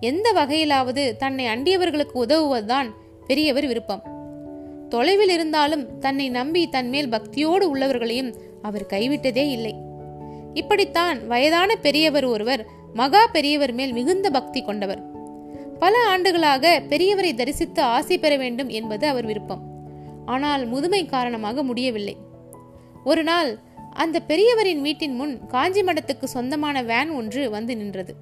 எந்த 0.00 0.32
வகையிலாவது 0.32 1.16
தன்னை 1.16 1.46
அண்டியவர்களுக்கு 1.46 2.14
உதவுவதுதான் 2.14 2.88
பெரியவர் 3.26 3.66
விருப்பம். 3.66 4.17
தொலைவில் 4.88 5.28
இருந்தாலும் 5.28 5.98
தன்னை 5.98 6.28
நம்பி 6.28 6.68
தன்மேல் 6.68 7.08
பக்தியோடு 7.08 7.76
உள்ளவர்களையும் 7.76 8.34
அவர் 8.62 8.86
கைவிட்டதே 8.88 9.50
இல்லை. 9.50 9.74
இப்படித்தான் 10.54 11.26
வயதான 11.26 11.76
பெரியவர் 11.76 12.24
ஒருவர் 12.24 12.66
மகா 12.94 13.26
பெரியவர் 13.26 13.72
மேல் 13.72 13.92
மிகுந்த 13.92 14.30
பக்தி 14.30 14.62
கொண்டவர். 14.62 15.02
பல 15.78 15.98
ஆண்டுகளாக 16.06 16.82
பெரியவரை 16.88 17.34
தரிசித்து 17.34 17.82
ஆசை 17.82 18.18
பெற 18.18 18.36
வேண்டும் 18.36 18.68
என்பது 18.68 19.06
அவர் 19.06 19.26
விருப்பம். 19.26 19.62
ஆனால் 20.26 20.66
முதுமை 20.66 21.06
காரணமாக 21.06 21.62
முடியவில்லை. 21.62 22.16
ஒரு 23.04 23.22
நாள் 23.22 23.58
அந்த 23.92 24.22
பெரியவரின் 24.28 24.80
வீட்டின் 24.80 25.14
முன் 25.14 25.46
காஞ்சி 25.46 25.82
மடத்துக்கு 25.82 26.24
சொந்தமான 26.24 26.82
வேன் 26.82 27.10
ஒன்று 27.10 27.50
வந்து 27.50 27.76
நின்றது. 27.76 28.14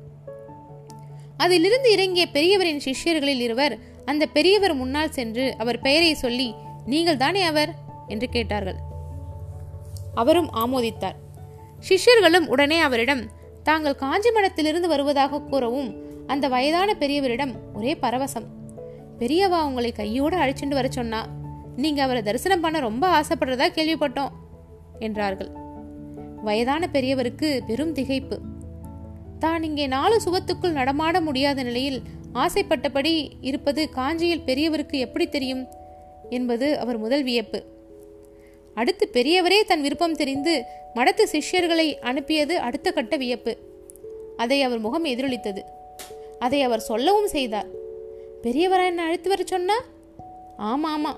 அதிலிருந்து 1.37 1.90
இறங்கிய 1.92 2.26
பெரியவரின் 2.32 2.80
சிஷ்யர்களில் 2.85 3.40
இருவர் 3.40 3.78
அந்த 4.07 4.27
பெரியவர் 4.27 4.75
முன்னால் 4.75 5.11
சென்று 5.11 5.55
அவர் 5.59 5.79
பெயரை 5.81 6.15
சொல்லி 6.15 6.55
நீங்கள் 6.85 7.17
தானே 7.17 7.43
அவர்? 7.43 7.71
என்று 8.09 8.29
கேட்டார்கள். 8.29 8.79
அவரும் 10.15 10.51
ஆமோதித்தார். 10.53 11.17
சிஷ்யர்களும் 11.89 12.47
உடனே 12.47 12.81
அவரிடம் 12.81 13.23
தாங்கள் 13.63 13.95
காஞ்சி 13.95 14.31
மடத்திலிருந்து 14.31 14.89
வருவதாக 14.89 15.41
கூறவும் 15.41 15.91
அந்த 16.27 16.49
வயதான 16.49 16.91
பெரியவரிடம் 16.99 17.53
ஒரே 17.75 17.95
பரவசம். 17.95 18.47
பெரியவா 19.19 19.61
உங்களை 19.63 19.93
கையோடு 19.93 20.37
அழைச்சிட்டு 20.37 20.79
வர 20.79 20.89
சொன்னா 20.89 21.21
நீங்க 21.77 22.03
அவரை 22.03 22.23
தரிசனம் 22.23 22.61
பண்ண 22.61 22.79
ரொம்ப 22.79 23.05
ஆசைப்படுறதா 23.21 23.67
கேள்விப்பட்டோம் 23.75 24.35
என்றார்கள். 24.99 25.51
வயதான 26.43 26.89
பெரியவருக்கு 26.93 27.49
பெரும் 27.67 27.95
திகைப்பு. 27.95 28.37
தான் 29.39 29.63
இங்கே 29.63 29.87
நாலு 29.87 30.17
சுவத்துக்குள் 30.25 30.79
நடமாட 30.81 31.21
முடியாத 31.21 31.63
நிலையில் 31.63 31.99
ஆசைப்பட்டபடி 32.37 33.14
இருப்பது 33.40 33.88
காஞ்சியில் 33.88 34.43
பெரியவருக்கு 34.47 34.99
எப்படி 34.99 35.26
தெரியும்? 35.26 35.64
என்பது 36.31 36.78
அவர் 36.78 36.99
முதல் 36.99 37.23
வியப்பு. 37.23 37.62
அடுத்து 38.75 39.09
பெரியவரே 39.12 39.61
தன் 39.66 39.81
விருப்பம் 39.81 40.16
தெரிந்து 40.16 40.55
மடத்து 40.95 41.23
சிஷ்யர்களை 41.33 41.87
அனுப்பியது 42.00 42.59
அடுத்த 42.59 42.90
கட்ட 42.90 43.16
வியப்பு. 43.16 43.57
அதை 44.37 44.62
அவர் 44.62 44.78
முகம் 44.78 45.05
எதிரொலித்தது. 45.05 45.62
அதை 46.38 46.62
அவர் 46.62 46.81
சொல்லவும் 46.81 47.28
செய்தார். 47.28 47.69
பெரியவரா 48.43 48.85
என்ன 48.87 49.05
அழைத்து 49.05 49.28
வர 49.28 49.43
சொன்னா? 49.45 49.76
ஆமா 50.59 50.88
ஆமா 50.97 51.12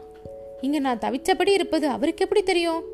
இங்கே 0.60 0.78
நான் 0.78 0.98
தவிச்சபடி 0.98 1.48
இருப்பது 1.48 1.88
அவருக்கு 1.88 2.24
எப்படி 2.24 2.42
தெரியும்? 2.42 2.84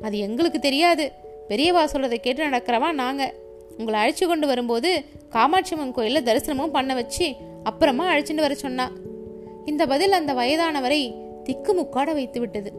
அது 0.00 0.18
எங்களுக்கு 0.18 0.58
தெரியாது. 0.58 1.12
பெரியவா 1.48 1.82
சொல்றதை 1.92 2.16
கேட்டு 2.16 2.44
நடக்கிறவா 2.44 2.92
நாங்கள் 2.92 3.34
உங்களை 3.78 3.96
அழைச்சு 4.00 4.26
கொண்டு 4.26 4.46
வரும்போது 4.46 4.90
காமாட்சி 5.28 5.74
அம்மன் 5.74 5.92
கோயிலில் 5.92 6.24
தரிசனமும் 6.24 6.74
பண்ண 6.76 6.94
வச்சு 6.94 7.26
அப்புறமா 7.64 8.04
அழைச்சிட்டு 8.12 8.44
வர 8.46 8.54
சொன்னா. 8.54 8.86
இந்த 9.64 9.82
பதில் 9.86 10.12
அந்த 10.12 10.32
வயதானவரை 10.34 11.02
திக்குமுக்காட 11.44 12.12
வைத்து 12.12 12.40
விட்டது 12.40 12.70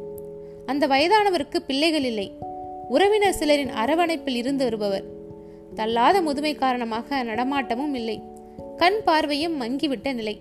அந்த 0.65 0.83
வயதானவருக்கு 0.87 1.57
பிள்ளைகள் 1.67 2.03
இல்லை. 2.03 2.27
உறவினர் 2.89 3.37
சிலரின் 3.39 3.73
அரவணைப்பில் 3.83 4.39
இருந்து 4.41 4.63
வருபவர். 4.63 5.05
தள்ளாத 5.75 6.21
முதுமை 6.21 6.53
காரணமாக 6.55 7.23
நடமாட்டமும் 7.23 7.93
இல்லை. 7.93 8.17
கண் 8.77 8.99
பார்வையும் 9.03 9.55
மங்கிவிட்ட 9.61 10.13
நிலை. 10.13 10.35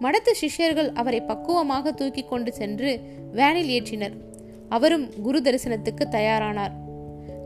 மடத்து 0.00 0.32
சிஷ்யர்கள் 0.32 0.90
அவரை 0.92 1.20
பக்குவமாக 1.20 1.92
தூக்கி 1.92 2.22
கொண்டு 2.22 2.52
சென்று 2.52 2.90
வேனில் 3.32 3.72
ஏற்றினர். 3.76 4.16
அவரும் 4.68 5.06
குரு 5.22 5.40
தரிசனத்துக்கு 5.40 6.04
தயாரானார். 6.10 6.74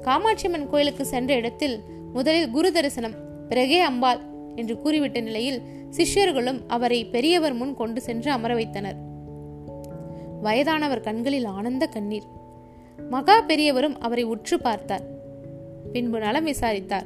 காமாட்சியம்மன் 0.00 0.70
கோயிலுக்கு 0.70 1.04
சென்ற 1.04 1.34
இடத்தில் 1.34 1.76
முதலில் 2.12 2.50
குரு 2.50 2.72
தரிசனம் 2.72 3.16
பிறகே 3.48 3.80
அம்பாள் 3.80 4.20
என்று 4.56 4.74
கூறிவிட்ட 4.84 5.20
நிலையில் 5.22 5.60
சிஷ்யர்களும் 5.96 6.60
அவரை 6.66 7.04
பெரியவர் 7.04 7.52
முன் 7.52 7.74
கொண்டு 7.74 8.00
சென்று 8.00 8.30
அமர 8.30 8.54
வைத்தனர். 8.54 8.96
வயதானவர் 10.42 11.00
கண்களில் 11.00 11.44
ஆனந்த 11.44 11.86
கண்ணீர். 11.86 12.22
மகா 13.10 13.40
பெரியவரும் 13.40 14.00
அவரை 14.00 14.24
உற்று 14.24 14.60
பார்த்தார். 14.60 15.02
பின்பு 15.92 16.18
நலம் 16.18 16.44
விசாரித்தார். 16.44 17.04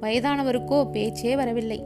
வயதானவருக்கோ 0.00 0.90
பேச்சே 0.90 1.36
வரவில்லை. 1.36 1.84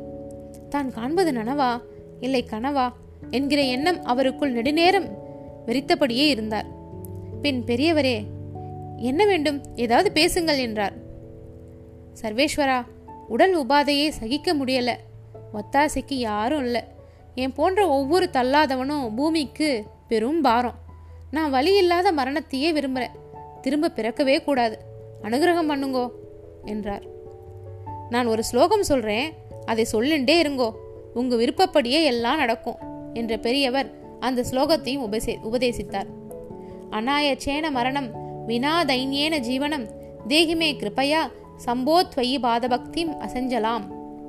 தான் 0.69 0.91
காண்பது 0.91 1.33
நனவா? 1.33 1.81
இல்லை 2.21 2.45
கனவா? 2.51 2.89
என்கிற 3.31 3.63
எண்ணம் 3.63 4.05
அவருக்குள் 4.05 4.53
நெடுநேரம் 4.53 5.09
வெறித்தபடியே 5.67 6.29
இருந்தார். 6.29 6.67
பின் 7.43 7.65
பெரியவரே 7.65 8.23
என்ன 8.97 9.27
வேண்டும்? 9.27 9.61
ஏதாவது 9.77 10.13
பேசுங்கள் 10.13 10.59
என்றார். 10.59 10.93
சர்வேஸ்வரா 12.23 12.85
உடல் 13.29 13.57
உபாதையை 13.57 14.09
சகிக்க 14.09 14.55
முடியல. 14.55 14.97
ஒத்தாசைக்கு 15.53 16.15
யாரும் 16.15 16.65
இல்லை. 16.65 16.83
என் 17.35 17.53
போன்ற 17.53 17.89
ஒவ்வொரு 17.89 18.31
தள்ளாதவனும் 18.33 19.15
பூமிக்கு 19.15 19.85
பெரும் 20.09 20.41
பாரம். 20.41 20.79
நான் 21.31 21.51
வழி 21.51 21.77
இல்லாத 21.77 22.13
மரணத்தையே 22.13 22.73
விரும்புகிறேன் 22.73 23.17
திரும்ப 23.61 23.89
பிறக்கவே 23.89 24.45
கூடாது. 24.45 24.79
அனுகிரகம் 25.23 25.71
பண்ணுங்கோ 25.71 26.09
என்றார். 26.65 27.05
நான் 28.11 28.27
ஒரு 28.27 28.43
ஸ்லோகம் 28.43 28.83
சொல்கிறேன் 28.83 29.33
அதை 29.67 29.87
சொல்லிண்டே 29.93 30.37
இருங்கோ. 30.45 30.73
உங்க 31.15 31.37
விருப்பப்படியே 31.37 32.05
எல்லாம் 32.05 32.37
நடக்கும் 32.37 32.79
என்ற 33.15 33.37
பெரியவர் 33.37 33.89
அந்த 34.21 34.45
ஸ்லோகத்தையும் 34.51 35.05
உபசே 35.07 35.39
உபதேசித்தார். 35.43 36.09
அநாயச்சேன 36.91 37.71
மரணம் 37.71 38.11
வினா 38.47 38.85
தைன்யேன 38.85 39.41
ஜீவனம் 39.49 39.87
தேகிமே 40.29 40.71
கிருப்பையா 40.81 41.23
சம்போத்வயி 41.67 42.37
பாதபக்திம் 42.43 43.13
அசஞ்சலாம். 43.27 43.85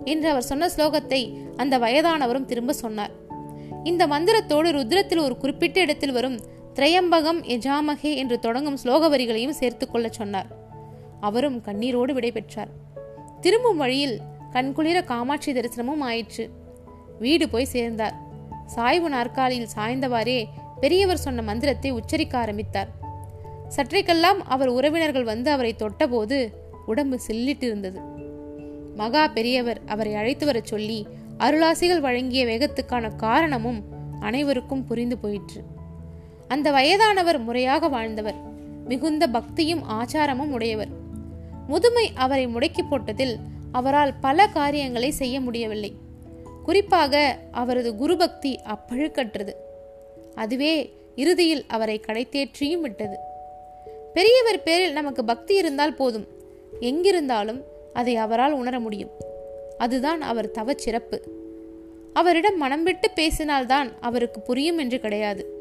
என்று 0.05 0.29
அவர் 0.29 0.43
சொன்ன 0.43 0.67
ஸ்லோகத்தை 0.67 1.37
அந்த 1.55 1.79
வயதானவரும் 1.79 2.45
திரும்ப 2.45 2.73
சொன்னார். 2.73 3.11
இந்த 3.83 4.07
மந்திரத்தோடு 4.07 4.71
ருத்ரத்தில் 4.71 5.23
ஒரு 5.23 5.37
குறிப்பிட்ட 5.37 5.79
இடத்தில் 5.79 6.11
வரும் 6.11 6.39
திரையம்பகம் 6.75 7.41
எஜாமகே 7.47 8.15
என்று 8.15 8.39
தொடங்கும் 8.39 8.77
ஸ்லோக 8.83 9.09
வரிகளையும் 9.09 9.57
சேர்த்து 9.59 9.89
கொள்ள 9.89 10.09
சொன்னார். 10.09 10.47
அவரும் 11.19 11.61
கண்ணீரோடு 11.65 12.13
விடைபெற்றார் 12.13 12.67
திரும்பும் 13.41 13.77
வழியில் 13.77 14.21
கண்குளிர 14.53 15.03
காமாட்சி 15.03 15.51
தரிசனமும் 15.51 15.99
ஆயிற்று. 15.99 16.49
வீடு 17.19 17.49
போய் 17.49 17.65
சேர்ந்தார். 17.65 18.15
சாய்வு 18.65 19.09
நாற்காலியில் 19.09 19.67
சாய்ந்தவாறே 19.75 20.45
பெரியவர் 20.79 21.17
சொன்ன 21.17 21.41
மந்திரத்தை 21.41 21.91
உச்சரிக்க 21.91 22.37
ஆரம்பித்தார். 22.37 22.87
சற்றைக்கெல்லாம் 23.75 24.39
அவர் 24.47 24.67
உறவினர்கள் 24.67 25.23
வந்து 25.23 25.51
அவரை 25.51 25.75
தொட்டபோது 25.77 26.53
உடம்பு 26.85 27.19
சில்லிட்டு 27.27 27.63
இருந்தது 27.63 28.10
மகா 28.95 29.27
பெரியவர் 29.27 29.81
அவரை 29.85 30.13
அழைத்து 30.15 30.45
வரச் 30.45 30.65
சொல்லி 30.65 31.07
அருளாசிகள் 31.37 31.99
வழங்கிய 31.99 32.45
வேகத்துக்கான 32.45 33.15
காரணமும் 33.15 33.83
அனைவருக்கும் 34.19 34.85
புரிந்து 34.85 35.17
போயிற்று. 35.17 35.63
அந்த 36.47 36.71
வயதானவர் 36.71 37.39
முறையாக 37.39 37.87
வாழ்ந்தவர். 37.87 38.35
மிகுந்த 38.85 39.27
பக்தியும் 39.27 39.83
ஆச்சாரமும் 39.89 40.51
உடையவர். 40.51 40.87
முதுமை 41.67 42.11
அவரை 42.15 42.47
முடக்கி 42.47 42.81
போட்டதில் 42.81 43.35
அவரால் 43.71 44.13
பல 44.21 44.47
காரியங்களை 44.47 45.11
செய்ய 45.11 45.41
முடியவில்லை. 45.41 45.93
குறிப்பாக 46.63 47.37
அவரது 47.51 47.95
குருபக்தி 47.95 48.59
அப்பழுக்கற்றது. 48.63 49.53
அதுவே 50.35 50.93
இறுதியில் 51.15 51.65
அவரை 51.67 52.01
கடைத்தேற்றியும் 52.07 52.79
விட்டது. 52.79 53.17
பெரியவர் 54.13 54.63
பேரில் 54.63 54.93
நமக்கு 54.93 55.25
பக்தி 55.25 55.55
இருந்தால் 55.55 55.95
போதும். 55.95 56.27
எங்கிருந்தாலும் 56.81 57.61
அதை 57.93 58.15
அவரால் 58.15 58.51
உணர 58.51 58.79
முடியும். 58.79 59.09
அதுதான் 59.77 60.21
அவர் 60.21 60.51
தவச்சிறப்பு. 60.51 61.19
அவரிடம் 62.13 62.57
மனம் 62.57 62.83
விட்டு 62.83 63.09
பேசினால்தான் 63.15 63.91
அவருக்கு 63.99 64.41
புரியும் 64.41 64.77
என்று 64.77 64.99
கிடையாது. 64.99 65.59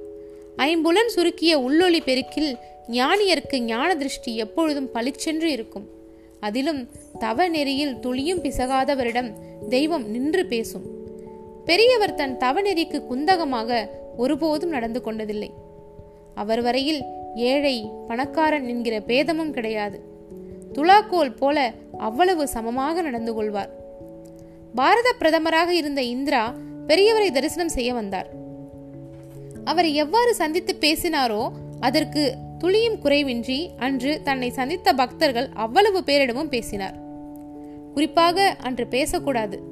ஐம்புலன் 0.57 1.07
சுருக்கிய 1.07 1.59
உள்ளொளி 1.59 2.01
பெருக்கில் 2.01 2.59
ஞானியருக்கு 2.91 3.59
ஞான 3.59 3.97
திருஷ்டி 3.97 4.37
எப்பொழுதும் 4.37 4.91
பளிச்சென்று 4.93 5.51
இருக்கும். 5.51 5.89
அதிலும் 6.41 6.89
தவ 7.19 7.49
நெறியில் 7.49 8.01
துளியும் 8.01 8.43
பிசகாதவரிடம் 8.43 9.33
தெய்வம் 9.69 10.11
நின்று 10.11 10.47
பேசும். 10.47 10.83
பெரியவர் 11.65 12.15
தன் 12.15 12.37
தவநெறிக்கு 12.37 13.03
குந்தகமாக 13.07 13.89
ஒருபோதும் 14.17 14.71
நடந்து 14.71 15.01
கொண்டதில்லை. 15.05 15.51
அவர் 16.35 16.63
வரையில் 16.63 17.03
ஏழை 17.35 17.91
பணக்காரன் 18.09 18.69
என்கிற 18.69 19.01
பேதமும் 19.01 19.53
கிடையாது. 19.53 20.10
துலாக்கோல் 20.73 21.37
போல 21.37 21.73
அவ்வளவு 21.99 22.49
சமமாக 22.49 23.03
நடந்து 23.03 23.35
கொள்வார். 23.35 23.71
பாரத 24.75 25.15
பிரதமராக 25.19 25.69
இருந்த 25.69 26.03
இந்திரா 26.03 26.55
பெரியவரை 26.87 27.31
தரிசனம் 27.31 27.69
செய்ய 27.69 27.95
வந்தார். 27.95 28.29
அவரை 29.65 29.95
எவ்வாறு 29.95 30.35
சந்தித்து 30.35 30.77
பேசினாரோ 30.81 31.49
அதற்கு 31.81 32.35
துளியும் 32.59 32.99
குறைவின்றி 33.03 33.69
அன்று 33.77 34.23
தன்னை 34.23 34.51
சந்தித்த 34.51 34.93
பக்தர்கள் 34.93 35.49
அவ்வளவு 35.55 36.03
பேரிடமும் 36.07 36.49
பேசினார். 36.49 36.97
குறிப்பாக 37.95 38.57
அன்று 38.61 38.87
பேசக்கூடாது 38.87 39.63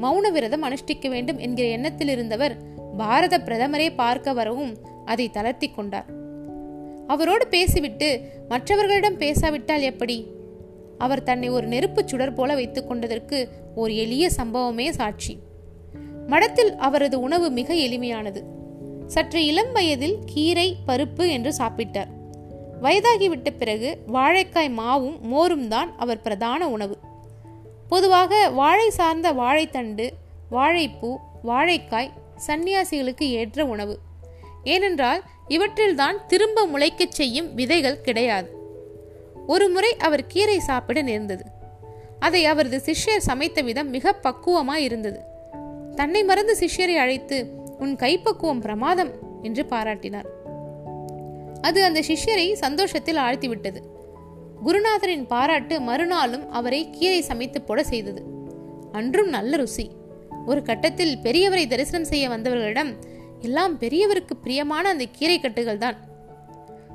மௌன 0.00 0.30
விரதம் 0.30 0.62
அனுஷ்டிக்க 0.62 1.08
வேண்டும் 1.08 1.38
என்கிற 1.38 1.68
எண்ணத்தில் 1.68 2.08
இருந்தவர் 2.08 2.56
பாரத 2.96 3.38
பிரதமரே 3.38 3.88
பார்க்க 3.94 4.32
வரவும் 4.32 4.76
அதை 5.04 5.30
தளர்த்தி 5.30 5.70
கொண்டார். 5.70 6.08
அவரோடு 7.06 7.46
பேசிவிட்டு 7.46 8.20
மற்றவர்களிடம் 8.48 9.16
பேசாவிட்டால் 9.16 9.80
எப்படி? 9.80 10.36
அவர் 10.98 11.22
தன்னை 11.22 11.48
ஒரு 11.48 11.68
நெருப்புச் 11.68 12.08
சுடர் 12.08 12.34
போல 12.34 12.54
வைத்துக் 12.54 12.88
கொண்டதற்கு 12.88 13.48
ஒரு 13.74 13.96
எளிய 13.96 14.30
சம்பவமே 14.36 14.90
சாட்சி. 14.90 15.38
மடத்தில் 16.26 16.76
அவரது 16.76 17.20
உணவு 17.20 17.50
மிக 17.50 17.74
எளிமையானது. 17.74 18.42
சற்று 19.06 19.46
இளம் 19.46 19.72
வயதில் 19.72 20.18
கீரை 20.26 20.76
பருப்பு 20.86 21.28
என்று 21.28 21.54
சாப்பிட்டார். 21.58 22.06
வயதாகிவிட்ட 22.82 23.50
பிறகு 23.50 23.98
வாழைக்காய் 24.12 24.74
மாவும் 24.78 25.20
மோரும் 25.20 25.68
தான் 25.68 25.96
அவர் 25.96 26.22
பிரதான 26.22 26.68
உணவு. 26.68 26.98
பொதுவாக 27.88 28.50
வாழை 28.50 28.90
சார்ந்த 28.90 29.32
வாழைத்தண்டு 29.32 30.10
வாழைப்பூ 30.50 31.16
வாழைக்காய் 31.44 32.10
சன்னியாசிகளுக்கு 32.46 33.22
ஏற்ற 33.22 33.64
உணவு. 33.64 33.98
ஏனென்றால் 34.64 35.22
இவற்றில்தான் 35.48 36.26
திரும்ப 36.26 36.66
முளைக்கச் 36.66 37.10
செய்யும் 37.10 37.54
விதைகள் 37.54 38.00
கிடையாது. 38.00 38.57
ஒரு 39.48 39.66
முறை 39.68 39.96
அவர் 39.96 40.26
கீரை 40.26 40.58
சாப்பிட 40.58 41.02
நேர்ந்தது. 41.02 41.44
அதை 42.18 42.44
அவரது 42.44 42.82
சிஷ்யர் 42.84 43.26
சமைத்த 43.28 43.62
விதம் 43.62 43.90
மிக 43.90 44.14
பக்குவமாய் 44.22 44.84
இருந்தது. 44.88 45.20
தன்னை 45.94 46.24
மறந்து 46.24 46.56
சிஷ்யரை 46.60 46.96
அழைத்து 46.96 47.36
உன் 47.78 47.96
கைப்பக்குவம் 47.96 48.60
பிரமாதம் 48.60 49.12
என்று 49.42 49.66
பாராட்டினார். 49.70 50.28
அது 51.60 51.84
அந்த 51.84 52.00
சிஷ்யரை 52.00 52.52
சந்தோஷத்தில் 52.52 53.16
ஆழ்த்திவிட்டது. 53.16 53.80
குருநாதரின் 54.64 55.26
பாராட்டு 55.26 55.80
மறுநாளும் 55.80 56.50
அவரை 56.50 56.90
கீரை 56.90 57.20
சமைத்து 57.20 57.62
போட 57.62 57.82
செய்தது. 57.82 58.22
அன்றும் 58.92 59.28
நல்ல 59.28 59.56
ருசி. 59.56 59.90
ஒரு 60.46 60.62
கட்டத்தில் 60.62 61.18
பெரியவரை 61.22 61.66
தரிசனம் 61.66 62.06
செய்ய 62.06 62.28
வந்தவர்களிடம் 62.28 62.92
எல்லாம் 63.40 63.80
பெரியவருக்கு 63.80 64.34
பிரியமான 64.42 64.88
அந்த 64.88 65.04
கீரை 65.12 65.40
கட்டுகள் 65.40 65.78
தான். 65.78 65.98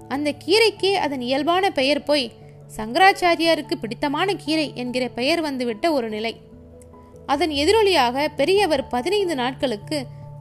அந்த 0.07 0.33
கீரைக்கே 0.45 0.93
அதன் 0.93 1.21
இயல்பான 1.21 1.71
பெயர் 1.71 2.03
போய் 2.03 2.31
சங்கராச்சாரியாருக்கு 2.77 3.75
பிடித்தமான 3.81 4.33
கீரை 4.33 4.67
என்கிற 4.75 5.07
பெயர் 5.07 5.41
வந்துவிட்ட 5.41 5.85
ஒரு 5.91 6.09
நிலை. 6.09 6.33
அதன் 7.25 7.53
எதிரொலியாக 7.61 8.25
பெரியவர் 8.35 8.87
பதினைந்து 8.87 9.35
நாட்களுக்கு 9.35 9.97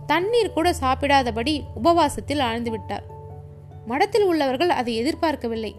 தண்ணீர் 0.07 0.55
கூட 0.55 0.69
சாப்பிடாதபடி 0.81 1.55
உபவாசத்தில் 1.75 2.43
ஆழ்ந்து 2.49 2.71
விட்டார் 2.71 3.05
மடத்தில் 3.87 4.23
உள்ளவர்கள் 4.23 4.73
அதை 4.81 4.93
எதிர்பார்க்கவில்லை. 4.97 5.73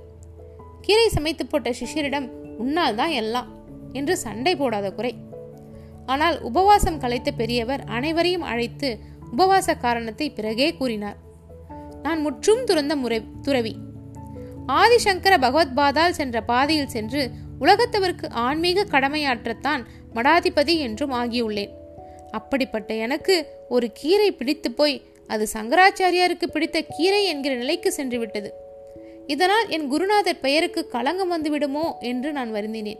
கீரை 0.81 1.07
சமைத்து 1.09 1.45
போட்ட 1.45 1.69
சிஷ்யரிடம் 1.79 2.27
உன்னால் 2.57 2.95
தான் 2.95 3.13
எல்லாம் 3.21 3.49
என்று 3.93 4.13
சண்டை 4.17 4.53
போடாத 4.55 4.87
குறை. 4.91 5.13
ஆனால் 6.05 6.41
உபவாசம் 6.41 6.99
கலைத்த 6.99 7.29
பெரியவர் 7.31 7.83
அனைவரையும் 7.97 8.47
அழைத்து 8.51 8.89
உபவாச 9.31 9.77
காரணத்தை 9.77 10.27
பிறகே 10.31 10.67
கூறினார். 10.73 11.17
நான் 12.01 12.21
முற்றும் 12.21 12.63
துறந்த 12.65 12.95
முறை 12.95 13.19
துறவி. 13.41 13.73
ஆதிசங்கர 14.67 15.37
பகவத்பாதால் 15.37 16.09
சென்ற 16.09 16.41
பாதையில் 16.41 16.87
சென்று 16.87 17.29
உலகத்தவருக்கு 17.61 18.29
ஆன்மீக 18.29 18.85
கடமையாற்றத்தான் 18.91 19.83
மடாதிபதி 20.15 20.77
என்றும் 20.77 21.11
ஆகியுள்ளேன். 21.11 21.69
அப்படிப்பட்ட 22.31 22.93
எனக்கு 22.93 23.47
ஒரு 23.69 23.91
கீரை 23.93 24.31
பிடித்து 24.31 24.71
போய் 24.71 25.01
அது 25.27 25.47
சங்கராச்சாரியாருக்கு 25.53 26.47
பிடித்த 26.47 26.81
கீரை 26.81 27.25
என்கிற 27.25 27.55
நிலைக்கு 27.55 27.91
சென்று 27.91 28.19
விட்டது. 28.19 28.53
இதனால் 29.27 29.67
என் 29.67 29.87
குருநாதர் 29.87 30.39
பெயருக்கு 30.39 30.87
களங்கம் 30.87 31.31
வந்துவிடுமோ 31.31 31.97
என்று 31.99 32.31
நான் 32.31 32.53
வருந்தினேன். 32.53 32.99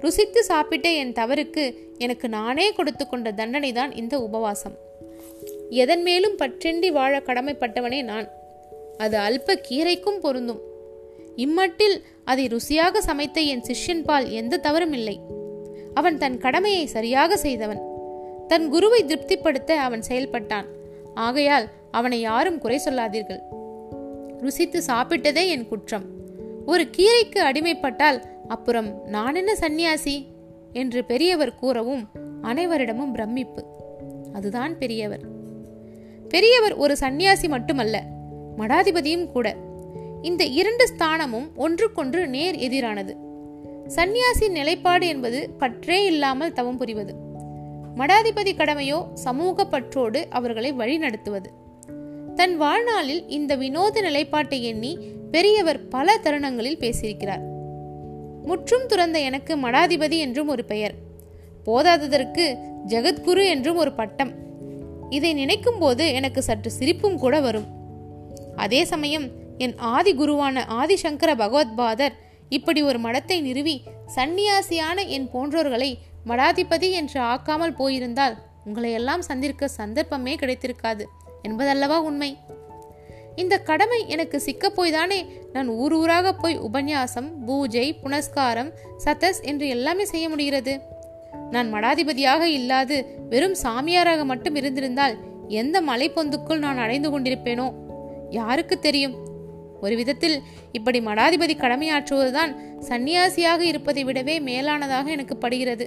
ருசித்து 0.00 0.44
சாப்பிட்ட 0.44 0.88
என் 0.88 1.12
தவறுக்கு 1.12 1.74
எனக்கு 1.98 2.28
நானே 2.28 2.72
கொடுத்து 2.72 3.06
கொண்ட 3.06 3.32
தண்டனை 3.32 3.72
தான் 3.72 3.92
இந்த 3.92 4.18
உபவாசம். 4.18 4.76
எதன் 5.70 6.02
மேலும் 6.02 6.38
பற்றின்றி 6.38 6.88
வாழ 6.88 7.18
கடமைப்பட்டவனே 7.18 8.02
நான். 8.02 8.28
அது 8.98 9.18
அல்ப 9.18 9.60
கீரைக்கும் 9.70 10.20
பொருந்தும். 10.20 10.60
இம்மட்டில் 11.36 12.02
அதை 12.24 12.46
ருசியாக 12.46 12.98
சமைத்த 12.98 13.40
என் 13.40 13.62
சிஷ்யன் 13.62 14.04
பால் 14.04 14.30
எந்த 14.30 14.56
தவறும் 14.56 14.92
இல்லை. 14.92 15.20
அவன் 15.94 16.18
தன் 16.18 16.38
கடமையை 16.38 16.86
சரியாக 16.86 17.36
செய்தவன். 17.36 17.80
தன் 18.48 18.68
குருவை 18.68 19.04
திருப்திப்படுத்த 19.04 19.80
அவன் 19.80 20.02
செயல்பட்டான். 20.02 20.66
ஆகையால் 21.14 21.68
அவனை 21.90 22.20
யாரும் 22.20 22.58
குறை 22.58 22.78
சொல்லாதீர்கள். 22.78 23.40
ருசித்து 24.38 24.82
சாப்பிட்டதே 24.86 25.48
என் 25.48 25.68
குற்றம். 25.68 26.04
ஒரு 26.66 26.88
கீரைக்கு 26.96 27.38
அடிமைப்பட்டால் 27.38 28.22
அப்புறம் 28.48 29.04
நான் 29.06 29.34
என்ன 29.34 29.56
சந்நியாசி? 29.56 30.26
என்று 30.72 31.04
பெரியவர் 31.04 31.54
கூறவும் 31.54 32.08
அனைவரிடமும் 32.42 33.12
பிரமிப்பு. 33.12 33.64
அதுதான் 34.32 34.78
பெரியவர். 34.78 35.20
பெரியவர் 36.28 36.74
ஒரு 36.74 36.96
சந்நியாசி 36.96 37.48
மட்டுமல்ல 37.48 38.02
மடாதிபதியும் 38.58 39.26
கூட. 39.26 39.56
இந்த 40.24 40.44
இரண்டு 40.44 40.84
ஸ்தானமும் 40.92 41.48
ஒன்றுக்கொன்று 41.56 42.26
நேர் 42.26 42.56
எதிரானது. 42.56 43.12
சந்நியாசியின் 43.88 44.50
நிலைப்பாடு 44.50 45.06
என்பது 45.06 45.50
பற்றே 45.58 46.04
இல்லாமல் 46.04 46.52
தவம் 46.52 46.76
புரிவது. 46.76 47.14
மடாதிபதி 47.96 48.52
கடமையோ 48.56 49.12
சமூக 49.14 49.66
பற்றோடு 49.66 50.26
அவர்களை 50.30 50.72
வழிநடத்துவது 50.72 51.50
தன் 52.34 52.56
வாழ்நாளில் 52.56 53.28
இந்த 53.28 53.56
வினோத 53.56 54.00
நிலைப்பாட்டை 54.00 54.64
எண்ணி 54.64 54.98
பெரியவர் 55.30 55.88
பல 55.88 56.16
தருணங்களில் 56.16 56.78
பேசியிருக்கிறார். 56.78 57.44
முற்றும் 58.42 58.86
துறந்த 58.86 59.18
எனக்கு 59.18 59.56
மடாதிபதி 59.56 60.18
என்றும் 60.18 60.48
ஒரு 60.48 60.64
பெயர். 60.64 60.94
போதாததற்கு 61.66 62.56
ஜெகத்குரு 62.86 63.44
என்றும் 63.46 63.76
ஒரு 63.76 63.92
பட்டம். 63.92 64.32
இதை 65.10 65.32
நினைக்கும் 65.32 65.78
போது 65.78 66.12
எனக்கு 66.12 66.42
சற்று 66.42 66.70
சிரிப்பும் 66.70 67.18
கூட 67.18 67.40
வரும். 67.40 67.68
அதே 68.56 68.84
சமயம் 68.84 69.42
என் 69.58 69.78
ஆதி 69.78 70.14
குருவான 70.14 70.64
ஆதிசங்கர 70.68 71.34
பகவத்பாதர் 71.34 72.12
இப்படி 72.48 72.82
ஒரு 72.82 72.98
மடத்தை 73.00 73.40
நிறுவி 73.40 73.82
சந்நியாசியான 74.16 75.06
என் 75.06 75.30
போன்றோர்களை 75.30 75.98
மடாதிபதி 76.26 76.90
என்று 76.90 77.20
ஆக்காமல் 77.20 77.76
போயிருந்தால் 77.76 78.36
உங்களையெல்லாம் 78.66 79.18
சந்திருக்க 79.18 79.68
சந்தர்ப்பமே 79.68 80.34
கிடைத்திருக்காது 80.34 81.04
என்பதல்லவா 81.42 81.96
உண்மை. 81.98 82.36
இந்த 83.36 83.58
கடமை 83.58 84.08
எனக்கு 84.08 84.42
சிக்கப்போய்தானே 84.44 85.26
நான் 85.52 85.68
ஊர் 85.68 85.92
ஊராக 85.92 86.34
போய் 86.34 86.58
உபன்யாசம் 86.58 87.44
பூஜை 87.46 87.98
புனஸ்காரம் 88.04 88.72
சதஸ் 89.04 89.42
என்று 89.42 89.68
எல்லாமே 89.68 90.04
செய்ய 90.04 90.28
முடிகிறது. 90.28 90.80
நான் 91.50 91.74
மடாதிபதியாக 91.74 92.42
இல்லாது 92.42 93.16
வெறும் 93.28 93.56
சாமியாராக 93.62 94.24
மட்டும் 94.24 94.54
இருந்திருந்தால் 94.54 95.16
எந்த 95.48 95.80
மலைப்பொந்துக்குள் 95.80 96.58
நான் 96.58 96.78
அடைந்து 96.78 97.20
கொண்டிருப்பேனோ? 97.20 97.72
யாருக்கு 98.30 98.78
தெரியும்? 98.78 99.32
ஒரு 99.84 99.96
விதத்தில் 99.96 100.36
இப்படி 100.72 100.98
மடாதிபதி 101.00 101.54
கடமையாற்றுவதுதான் 101.56 102.52
சந்நியாசியாக 102.88 103.60
இருப்பதை 103.60 104.02
விடவே 104.04 104.36
மேலானதாக 104.48 105.06
எனக்கு 105.06 105.36
படுகிறது. 105.36 105.86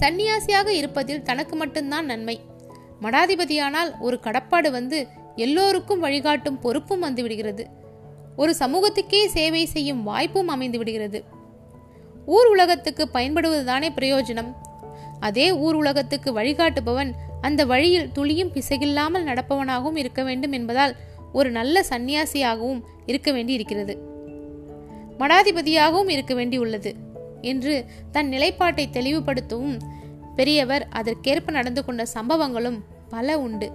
சந்நியாசியாக 0.00 0.68
இருப்பதில் 0.68 1.22
தனக்கு 1.22 1.56
மட்டும்தான் 1.56 2.06
நன்மை. 2.06 2.36
மடாதிபதியானால் 3.02 3.90
ஒரு 4.00 4.16
கடப்பாடு 4.20 4.70
வந்து 4.70 4.98
எல்லோருக்கும் 5.36 6.00
வழிகாட்டும் 6.00 6.58
பொறுப்பும் 6.58 7.04
வந்து 7.06 7.22
விடுகிறது 7.22 7.64
ஒரு 8.36 8.52
சமூகத்துக்கே 8.58 9.22
சேவை 9.26 9.64
செய்யும் 9.66 10.02
வாய்ப்பும் 10.02 10.48
அமைந்து 10.48 10.78
விடுகிறது 10.78 11.20
ஊர் 12.26 12.46
உலகத்துக்கு 12.46 13.04
பயன்படுவதுதானே 13.14 13.88
பிரயோஜனம். 13.96 14.50
அதே 15.20 15.46
ஊர் 15.64 15.74
உலகத்துக்கு 15.74 16.30
வழிகாட்டுபவன் 16.32 17.10
அந்த 17.40 17.60
வழியில் 17.64 18.12
துளியும் 18.12 18.52
பிசகில்லாமல் 18.52 19.26
நடப்பவனாகவும் 19.28 19.96
இருக்க 19.96 20.20
வேண்டும் 20.22 20.52
என்பதால் 20.52 20.94
ஒரு 21.32 21.50
நல்ல 21.50 21.84
சந்நியாசியாகவும் 21.88 22.80
இருக்க 23.06 23.32
வேண்டி 23.32 23.52
இருக்கிறது 23.52 23.94
மடாதிபதியாகவும் 25.18 26.08
இருக்க 26.08 26.34
வேண்டியுள்ளது 26.34 26.92
என்று 27.40 27.84
தன் 28.12 28.28
நிலைப்பாட்டை 28.28 28.88
தெளிவுபடுத்தவும் 28.92 29.76
பெரியவர் 30.36 30.86
அதற்கேற்ப 30.90 31.52
நடந்து 31.52 31.84
கொண்ட 31.84 32.02
சம்பவங்களும் 32.14 32.78
பல 33.08 33.38
உண்டு. 33.38 33.72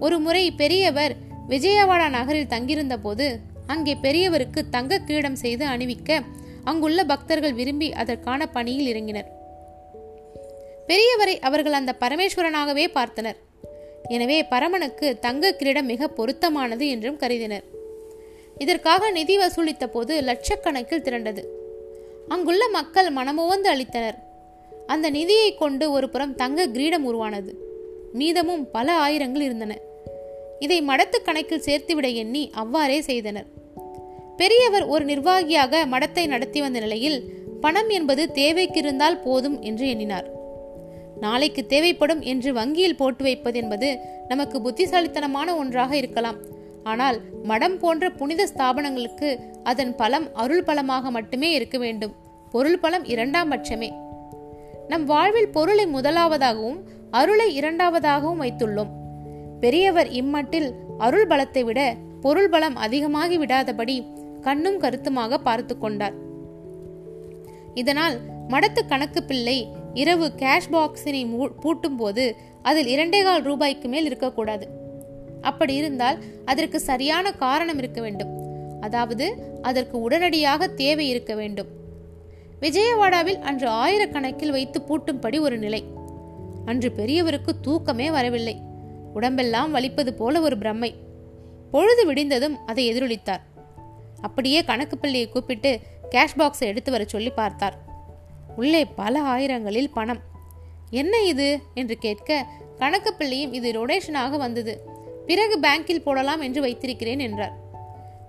ஒரு 0.00 0.18
முறை 0.18 0.52
பெரியவர் 0.52 1.16
விஜயவாடா 1.48 2.08
நகரில் 2.08 2.46
தங்கியிருந்த 2.46 2.98
போது 2.98 3.40
அங்கே 3.66 3.94
பெரியவருக்கு 3.94 4.68
தங்க 4.70 4.98
கிரீடம் 4.98 5.36
செய்து 5.36 5.66
அணிவிக்க 5.66 6.20
அங்குள்ள 6.64 7.04
பக்தர்கள் 7.04 7.52
விரும்பி 7.52 7.92
அதற்கான 7.92 8.46
பணியில் 8.46 8.90
இறங்கினர். 8.94 9.28
பெரியவரை 10.88 11.38
அவர்கள் 11.38 11.72
அந்த 11.72 11.96
பரமேஸ்வரனாகவே 12.00 12.86
பார்த்தனர். 12.94 13.38
எனவே 14.08 14.44
பரமனுக்கு 14.44 15.18
தங்க 15.18 15.52
கிரீடம் 15.52 15.86
மிக 15.86 16.08
பொருத்தமானது 16.08 16.88
என்றும் 16.88 17.16
கருதினர். 17.16 17.62
இதற்காக 18.58 19.10
நிதி 19.10 19.38
வசூலித்த 19.38 19.86
போது 19.86 20.20
லட்சக்கணக்கில் 20.20 21.02
திரண்டது. 21.02 21.44
அங்குள்ள 22.28 22.68
மக்கள் 22.68 23.10
மனமுவந்து 23.10 23.70
அளித்தனர். 23.70 24.14
அந்த 24.86 25.10
நிதியை 25.10 25.54
கொண்டு 25.54 25.90
ஒரு 25.90 26.08
புறம் 26.08 26.34
தங்க 26.34 26.66
கிரீடம் 26.66 27.04
உருவானது. 27.04 27.58
மீதமும் 28.12 28.70
பல 28.70 29.08
ஆயிரங்கள் 29.08 29.40
இருந்தன. 29.40 29.78
இதை 30.58 30.82
மடத்து 30.82 31.22
கணக்கில் 31.22 31.64
சேர்த்துவிட 31.64 32.14
எண்ணி 32.14 32.50
அவ்வாறே 32.54 33.00
செய்தனர். 33.00 33.46
பெரியவர் 34.36 34.84
ஒரு 34.84 35.04
நிர்வாகியாக 35.04 35.86
மடத்தை 35.86 36.26
நடத்தி 36.26 36.60
வந்த 36.60 36.80
நிலையில் 36.80 37.32
பணம் 37.60 37.88
என்பது 37.88 38.30
தேவைக்கிருந்தால் 38.34 39.22
போதும் 39.22 39.60
என்று 39.60 39.88
எண்ணினார். 39.88 40.33
நாளைக்கு 41.20 41.66
தேவைப்படும் 41.66 42.20
என்று 42.20 42.52
வங்கியில் 42.52 42.96
போட்டு 42.96 43.22
வைப்பது 43.24 43.58
என்பது 43.58 43.98
நமக்கு 44.28 44.62
புத்திசாலித்தனமான 44.62 45.56
ஒன்றாக 45.56 45.96
இருக்கலாம். 45.96 46.38
ஆனால் 46.82 47.20
மடம் 47.42 47.78
போன்ற 47.78 48.10
புனித 48.10 48.48
ஸ்தாபனங்களுக்கு 48.54 49.38
அதன் 49.62 49.96
பலம் 49.96 50.34
அருள் 50.34 50.64
பலமாக 50.64 51.10
மட்டுமே 51.10 51.52
இருக்க 51.52 51.78
வேண்டும். 51.78 52.14
பொருள் 52.50 52.78
பலம் 52.78 53.04
இரண்டாம் 53.04 53.52
பட்சமே. 53.52 53.90
நம் 54.88 55.04
வாழ்வில் 55.04 55.48
பொருளை 55.48 55.86
முதலாவதாகவும் 55.86 56.80
அருளை 57.10 57.60
இரண்டாவதாகவும் 57.60 58.42
வைத்துள்ளோம். 58.42 58.90
பெரியவர் 59.60 60.10
இம்மட்டில் 60.10 60.68
அருள் 60.98 61.26
பலத்தை 61.26 61.64
விட 61.64 61.96
பொருள் 62.20 62.48
பலம் 62.48 62.76
அதிகமாகி 62.76 63.38
விடாதபடி 63.38 64.06
கண்ணும் 64.40 64.78
கருத்துமாக 64.78 65.38
பார்த்து 65.38 65.78
கொண்டார். 65.78 66.14
இதனால் 67.74 68.16
மடத்து 68.48 68.86
கணக்கு 68.86 69.22
பிள்ளை 69.24 69.68
இரவு 69.94 70.32
கேஷ் 70.36 70.70
பாக்ஸினை 70.72 71.50
பூட்டும் 71.62 71.96
போது 71.96 72.36
அதில் 72.62 72.86
இரண்டே 72.86 73.22
கால் 73.22 73.42
ரூபாய்க்கு 73.42 73.88
மேல் 73.88 74.04
இருக்கக்கூடாது. 74.04 74.68
அப்படி 75.40 75.74
இருந்தால் 75.74 76.22
அதற்கு 76.44 76.80
சரியான 76.80 77.32
காரணம் 77.32 77.78
இருக்க 77.78 78.00
வேண்டும். 78.00 78.32
அதாவது 78.80 79.36
அதற்கு 79.62 80.00
உடனடியாக 80.00 80.68
தேவை 80.68 81.08
இருக்க 81.08 81.34
வேண்டும். 81.34 81.66
விஜயவாடாவில் 82.60 83.40
அன்று 83.40 83.68
ஆயிரக்கணக்கில் 83.68 84.50
வைத்து 84.50 84.80
பூட்டும்படி 84.80 85.40
ஒரு 85.40 85.58
நிலை. 85.58 85.84
அன்று 86.64 86.92
பெரியவருக்கு 86.96 87.60
தூக்கமே 87.60 88.10
வரவில்லை. 88.10 88.60
உடம்பெல்லாம் 89.14 89.70
வலிப்பது 89.70 90.14
போல 90.14 90.40
ஒரு 90.40 90.56
பிரம்மை. 90.56 90.94
பொழுது 91.70 92.04
விடிந்ததும் 92.06 92.56
அதை 92.66 92.92
எதிரொலித்தார். 92.92 93.40
அப்படியே 94.20 94.64
கணக்கு 94.64 94.98
பிள்ளையை 94.98 95.28
கூப்பிட்டு 95.28 95.80
கேஷ் 96.10 96.38
பாக்ஸை 96.38 96.60
எடுத்து 96.60 96.90
வர 96.90 97.04
சொல்லி 97.04 97.30
பார்த்தார். 97.30 97.83
உள்ளே 98.56 98.84
பல 98.84 99.20
ஆயிரங்களில் 99.20 99.90
பணம். 99.90 100.20
என்ன 100.90 101.22
இது? 101.22 101.60
என்று 101.74 101.96
கேட்க 101.96 102.46
கணக்கு 102.78 103.14
பிள்ளையும் 103.14 103.52
இது 103.52 103.72
ரொடேஷனாக 103.72 104.36
வந்தது. 104.36 104.80
பிறகு 105.26 105.58
பேங்கில் 105.60 106.02
போடலாம் 106.02 106.40
என்று 106.40 106.60
வைத்திருக்கிறேன் 106.60 107.18
என்றார். 107.18 107.56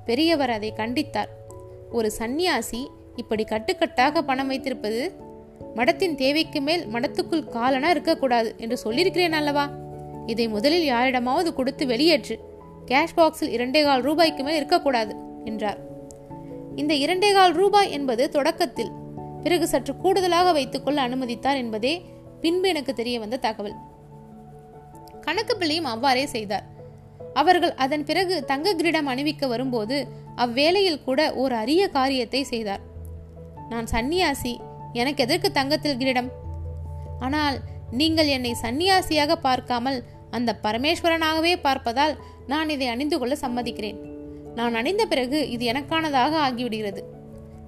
பெரியவர் 0.06 0.50
அதை 0.50 0.74
கண்டித்தார். 0.78 1.28
ஒரு 1.92 2.12
சந்நியாசி 2.12 2.90
இப்படி 3.16 3.44
கட்டுக்கட்டாக 3.44 4.22
பணம் 4.22 4.48
வைத்திருப்பது? 4.48 5.12
மடத்தின் 5.76 6.16
தேவைக்கு 6.16 6.62
மேல் 6.62 6.88
மடத்துக்குள் 6.88 7.50
காலனா 7.50 7.90
இருக்கக்கூடாது 7.90 8.56
என்று 8.58 8.78
சொல்லியிருக்கிறேன் 8.78 9.34
அல்லவா? 9.34 9.70
இதை 10.26 10.48
முதலில் 10.48 10.86
யாரிடமாவது 10.86 11.54
கொடுத்து 11.54 11.86
வெளியேற்று. 11.86 12.40
கேஷ் 12.86 13.18
பாக்ஸில் 13.18 13.50
இரண்டே 13.50 13.84
கால் 13.84 14.02
ரூபாய்க்கு 14.02 14.44
மேல் 14.44 14.56
இருக்கக்கூடாது 14.56 15.16
என்றார். 15.46 15.78
இந்த 16.76 16.94
இரண்டே 16.94 17.32
கால் 17.32 17.54
ரூபாய் 17.54 17.92
என்பது 17.92 18.30
தொடக்கத்தில் 18.30 18.92
பிறகு 19.46 19.66
சற்று 19.74 19.94
கூடுதலாக 20.04 20.52
வைத்துக்கொள்ள 20.58 21.00
அனுமதித்தார் 21.08 21.62
என்பதே 21.64 21.94
பின்பு 22.44 22.68
எனக்கு 22.74 22.94
தெரிய 22.94 23.18
வந்த 23.24 23.38
தகவல். 23.46 23.76
கணக்கு 25.26 25.54
பிள்ளையும் 25.58 25.92
அவ்வாறே 25.92 26.26
செய்தார். 26.26 26.66
அவர்கள் 27.34 27.74
அதன் 27.84 28.06
பிறகு 28.10 28.36
தங்க 28.52 28.74
கிரீடம் 28.74 29.10
அணிவிக்க 29.12 29.48
வரும்போது 29.48 29.98
அவ்வேளையில் 30.44 31.04
கூட 31.08 31.20
ஓர் 31.42 31.54
அரிய 31.62 31.84
காரியத்தை 31.98 32.42
செய்தார். 32.44 32.84
நான் 33.72 33.88
சந்நியாசி 33.96 34.54
எனக்கு 34.94 35.24
எதற்கு 35.24 35.50
தங்கத்தில் 35.52 36.00
கிரீடம்? 36.02 36.30
ஆனால் 37.20 37.58
நீங்கள் 37.92 38.30
என்னை 38.36 38.54
சந்நியாசியாக 38.62 39.36
பார்க்காமல் 39.48 40.00
அந்த 40.32 40.52
பரமேஸ்வரனாகவே 40.64 41.54
பார்ப்பதால் 41.66 42.16
நான் 42.48 42.70
இதை 42.70 42.88
அணிந்து 42.88 43.18
கொள்ள 43.20 43.36
சம்மதிக்கிறேன். 43.42 44.00
நான் 44.56 44.76
அணிந்த 44.76 45.04
பிறகு 45.06 45.38
இது 45.50 45.64
எனக்கானதாக 45.72 46.34
ஆகிவிடுகிறது. 46.46 47.02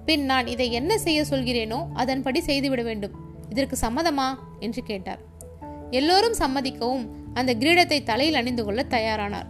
பின் 0.08 0.26
நான் 0.26 0.48
இதை 0.48 0.72
என்ன 0.72 0.98
செய்ய 0.98 1.24
சொல்கிறேனோ 1.30 1.88
அதன்படி 1.94 2.42
செய்துவிட 2.42 2.82
வேண்டும். 2.82 3.12
இதற்கு 3.50 3.78
சம்மதமா? 3.82 4.36
என்று 4.60 4.84
கேட்டார். 4.84 5.20
எல்லோரும் 5.92 6.36
சம்மதிக்கவும் 6.40 7.08
அந்த 7.34 7.54
கிரீடத்தை 7.54 8.04
தலையில் 8.04 8.36
அணிந்து 8.36 8.64
கொள்ள 8.64 8.86
தயாரானார். 8.90 9.48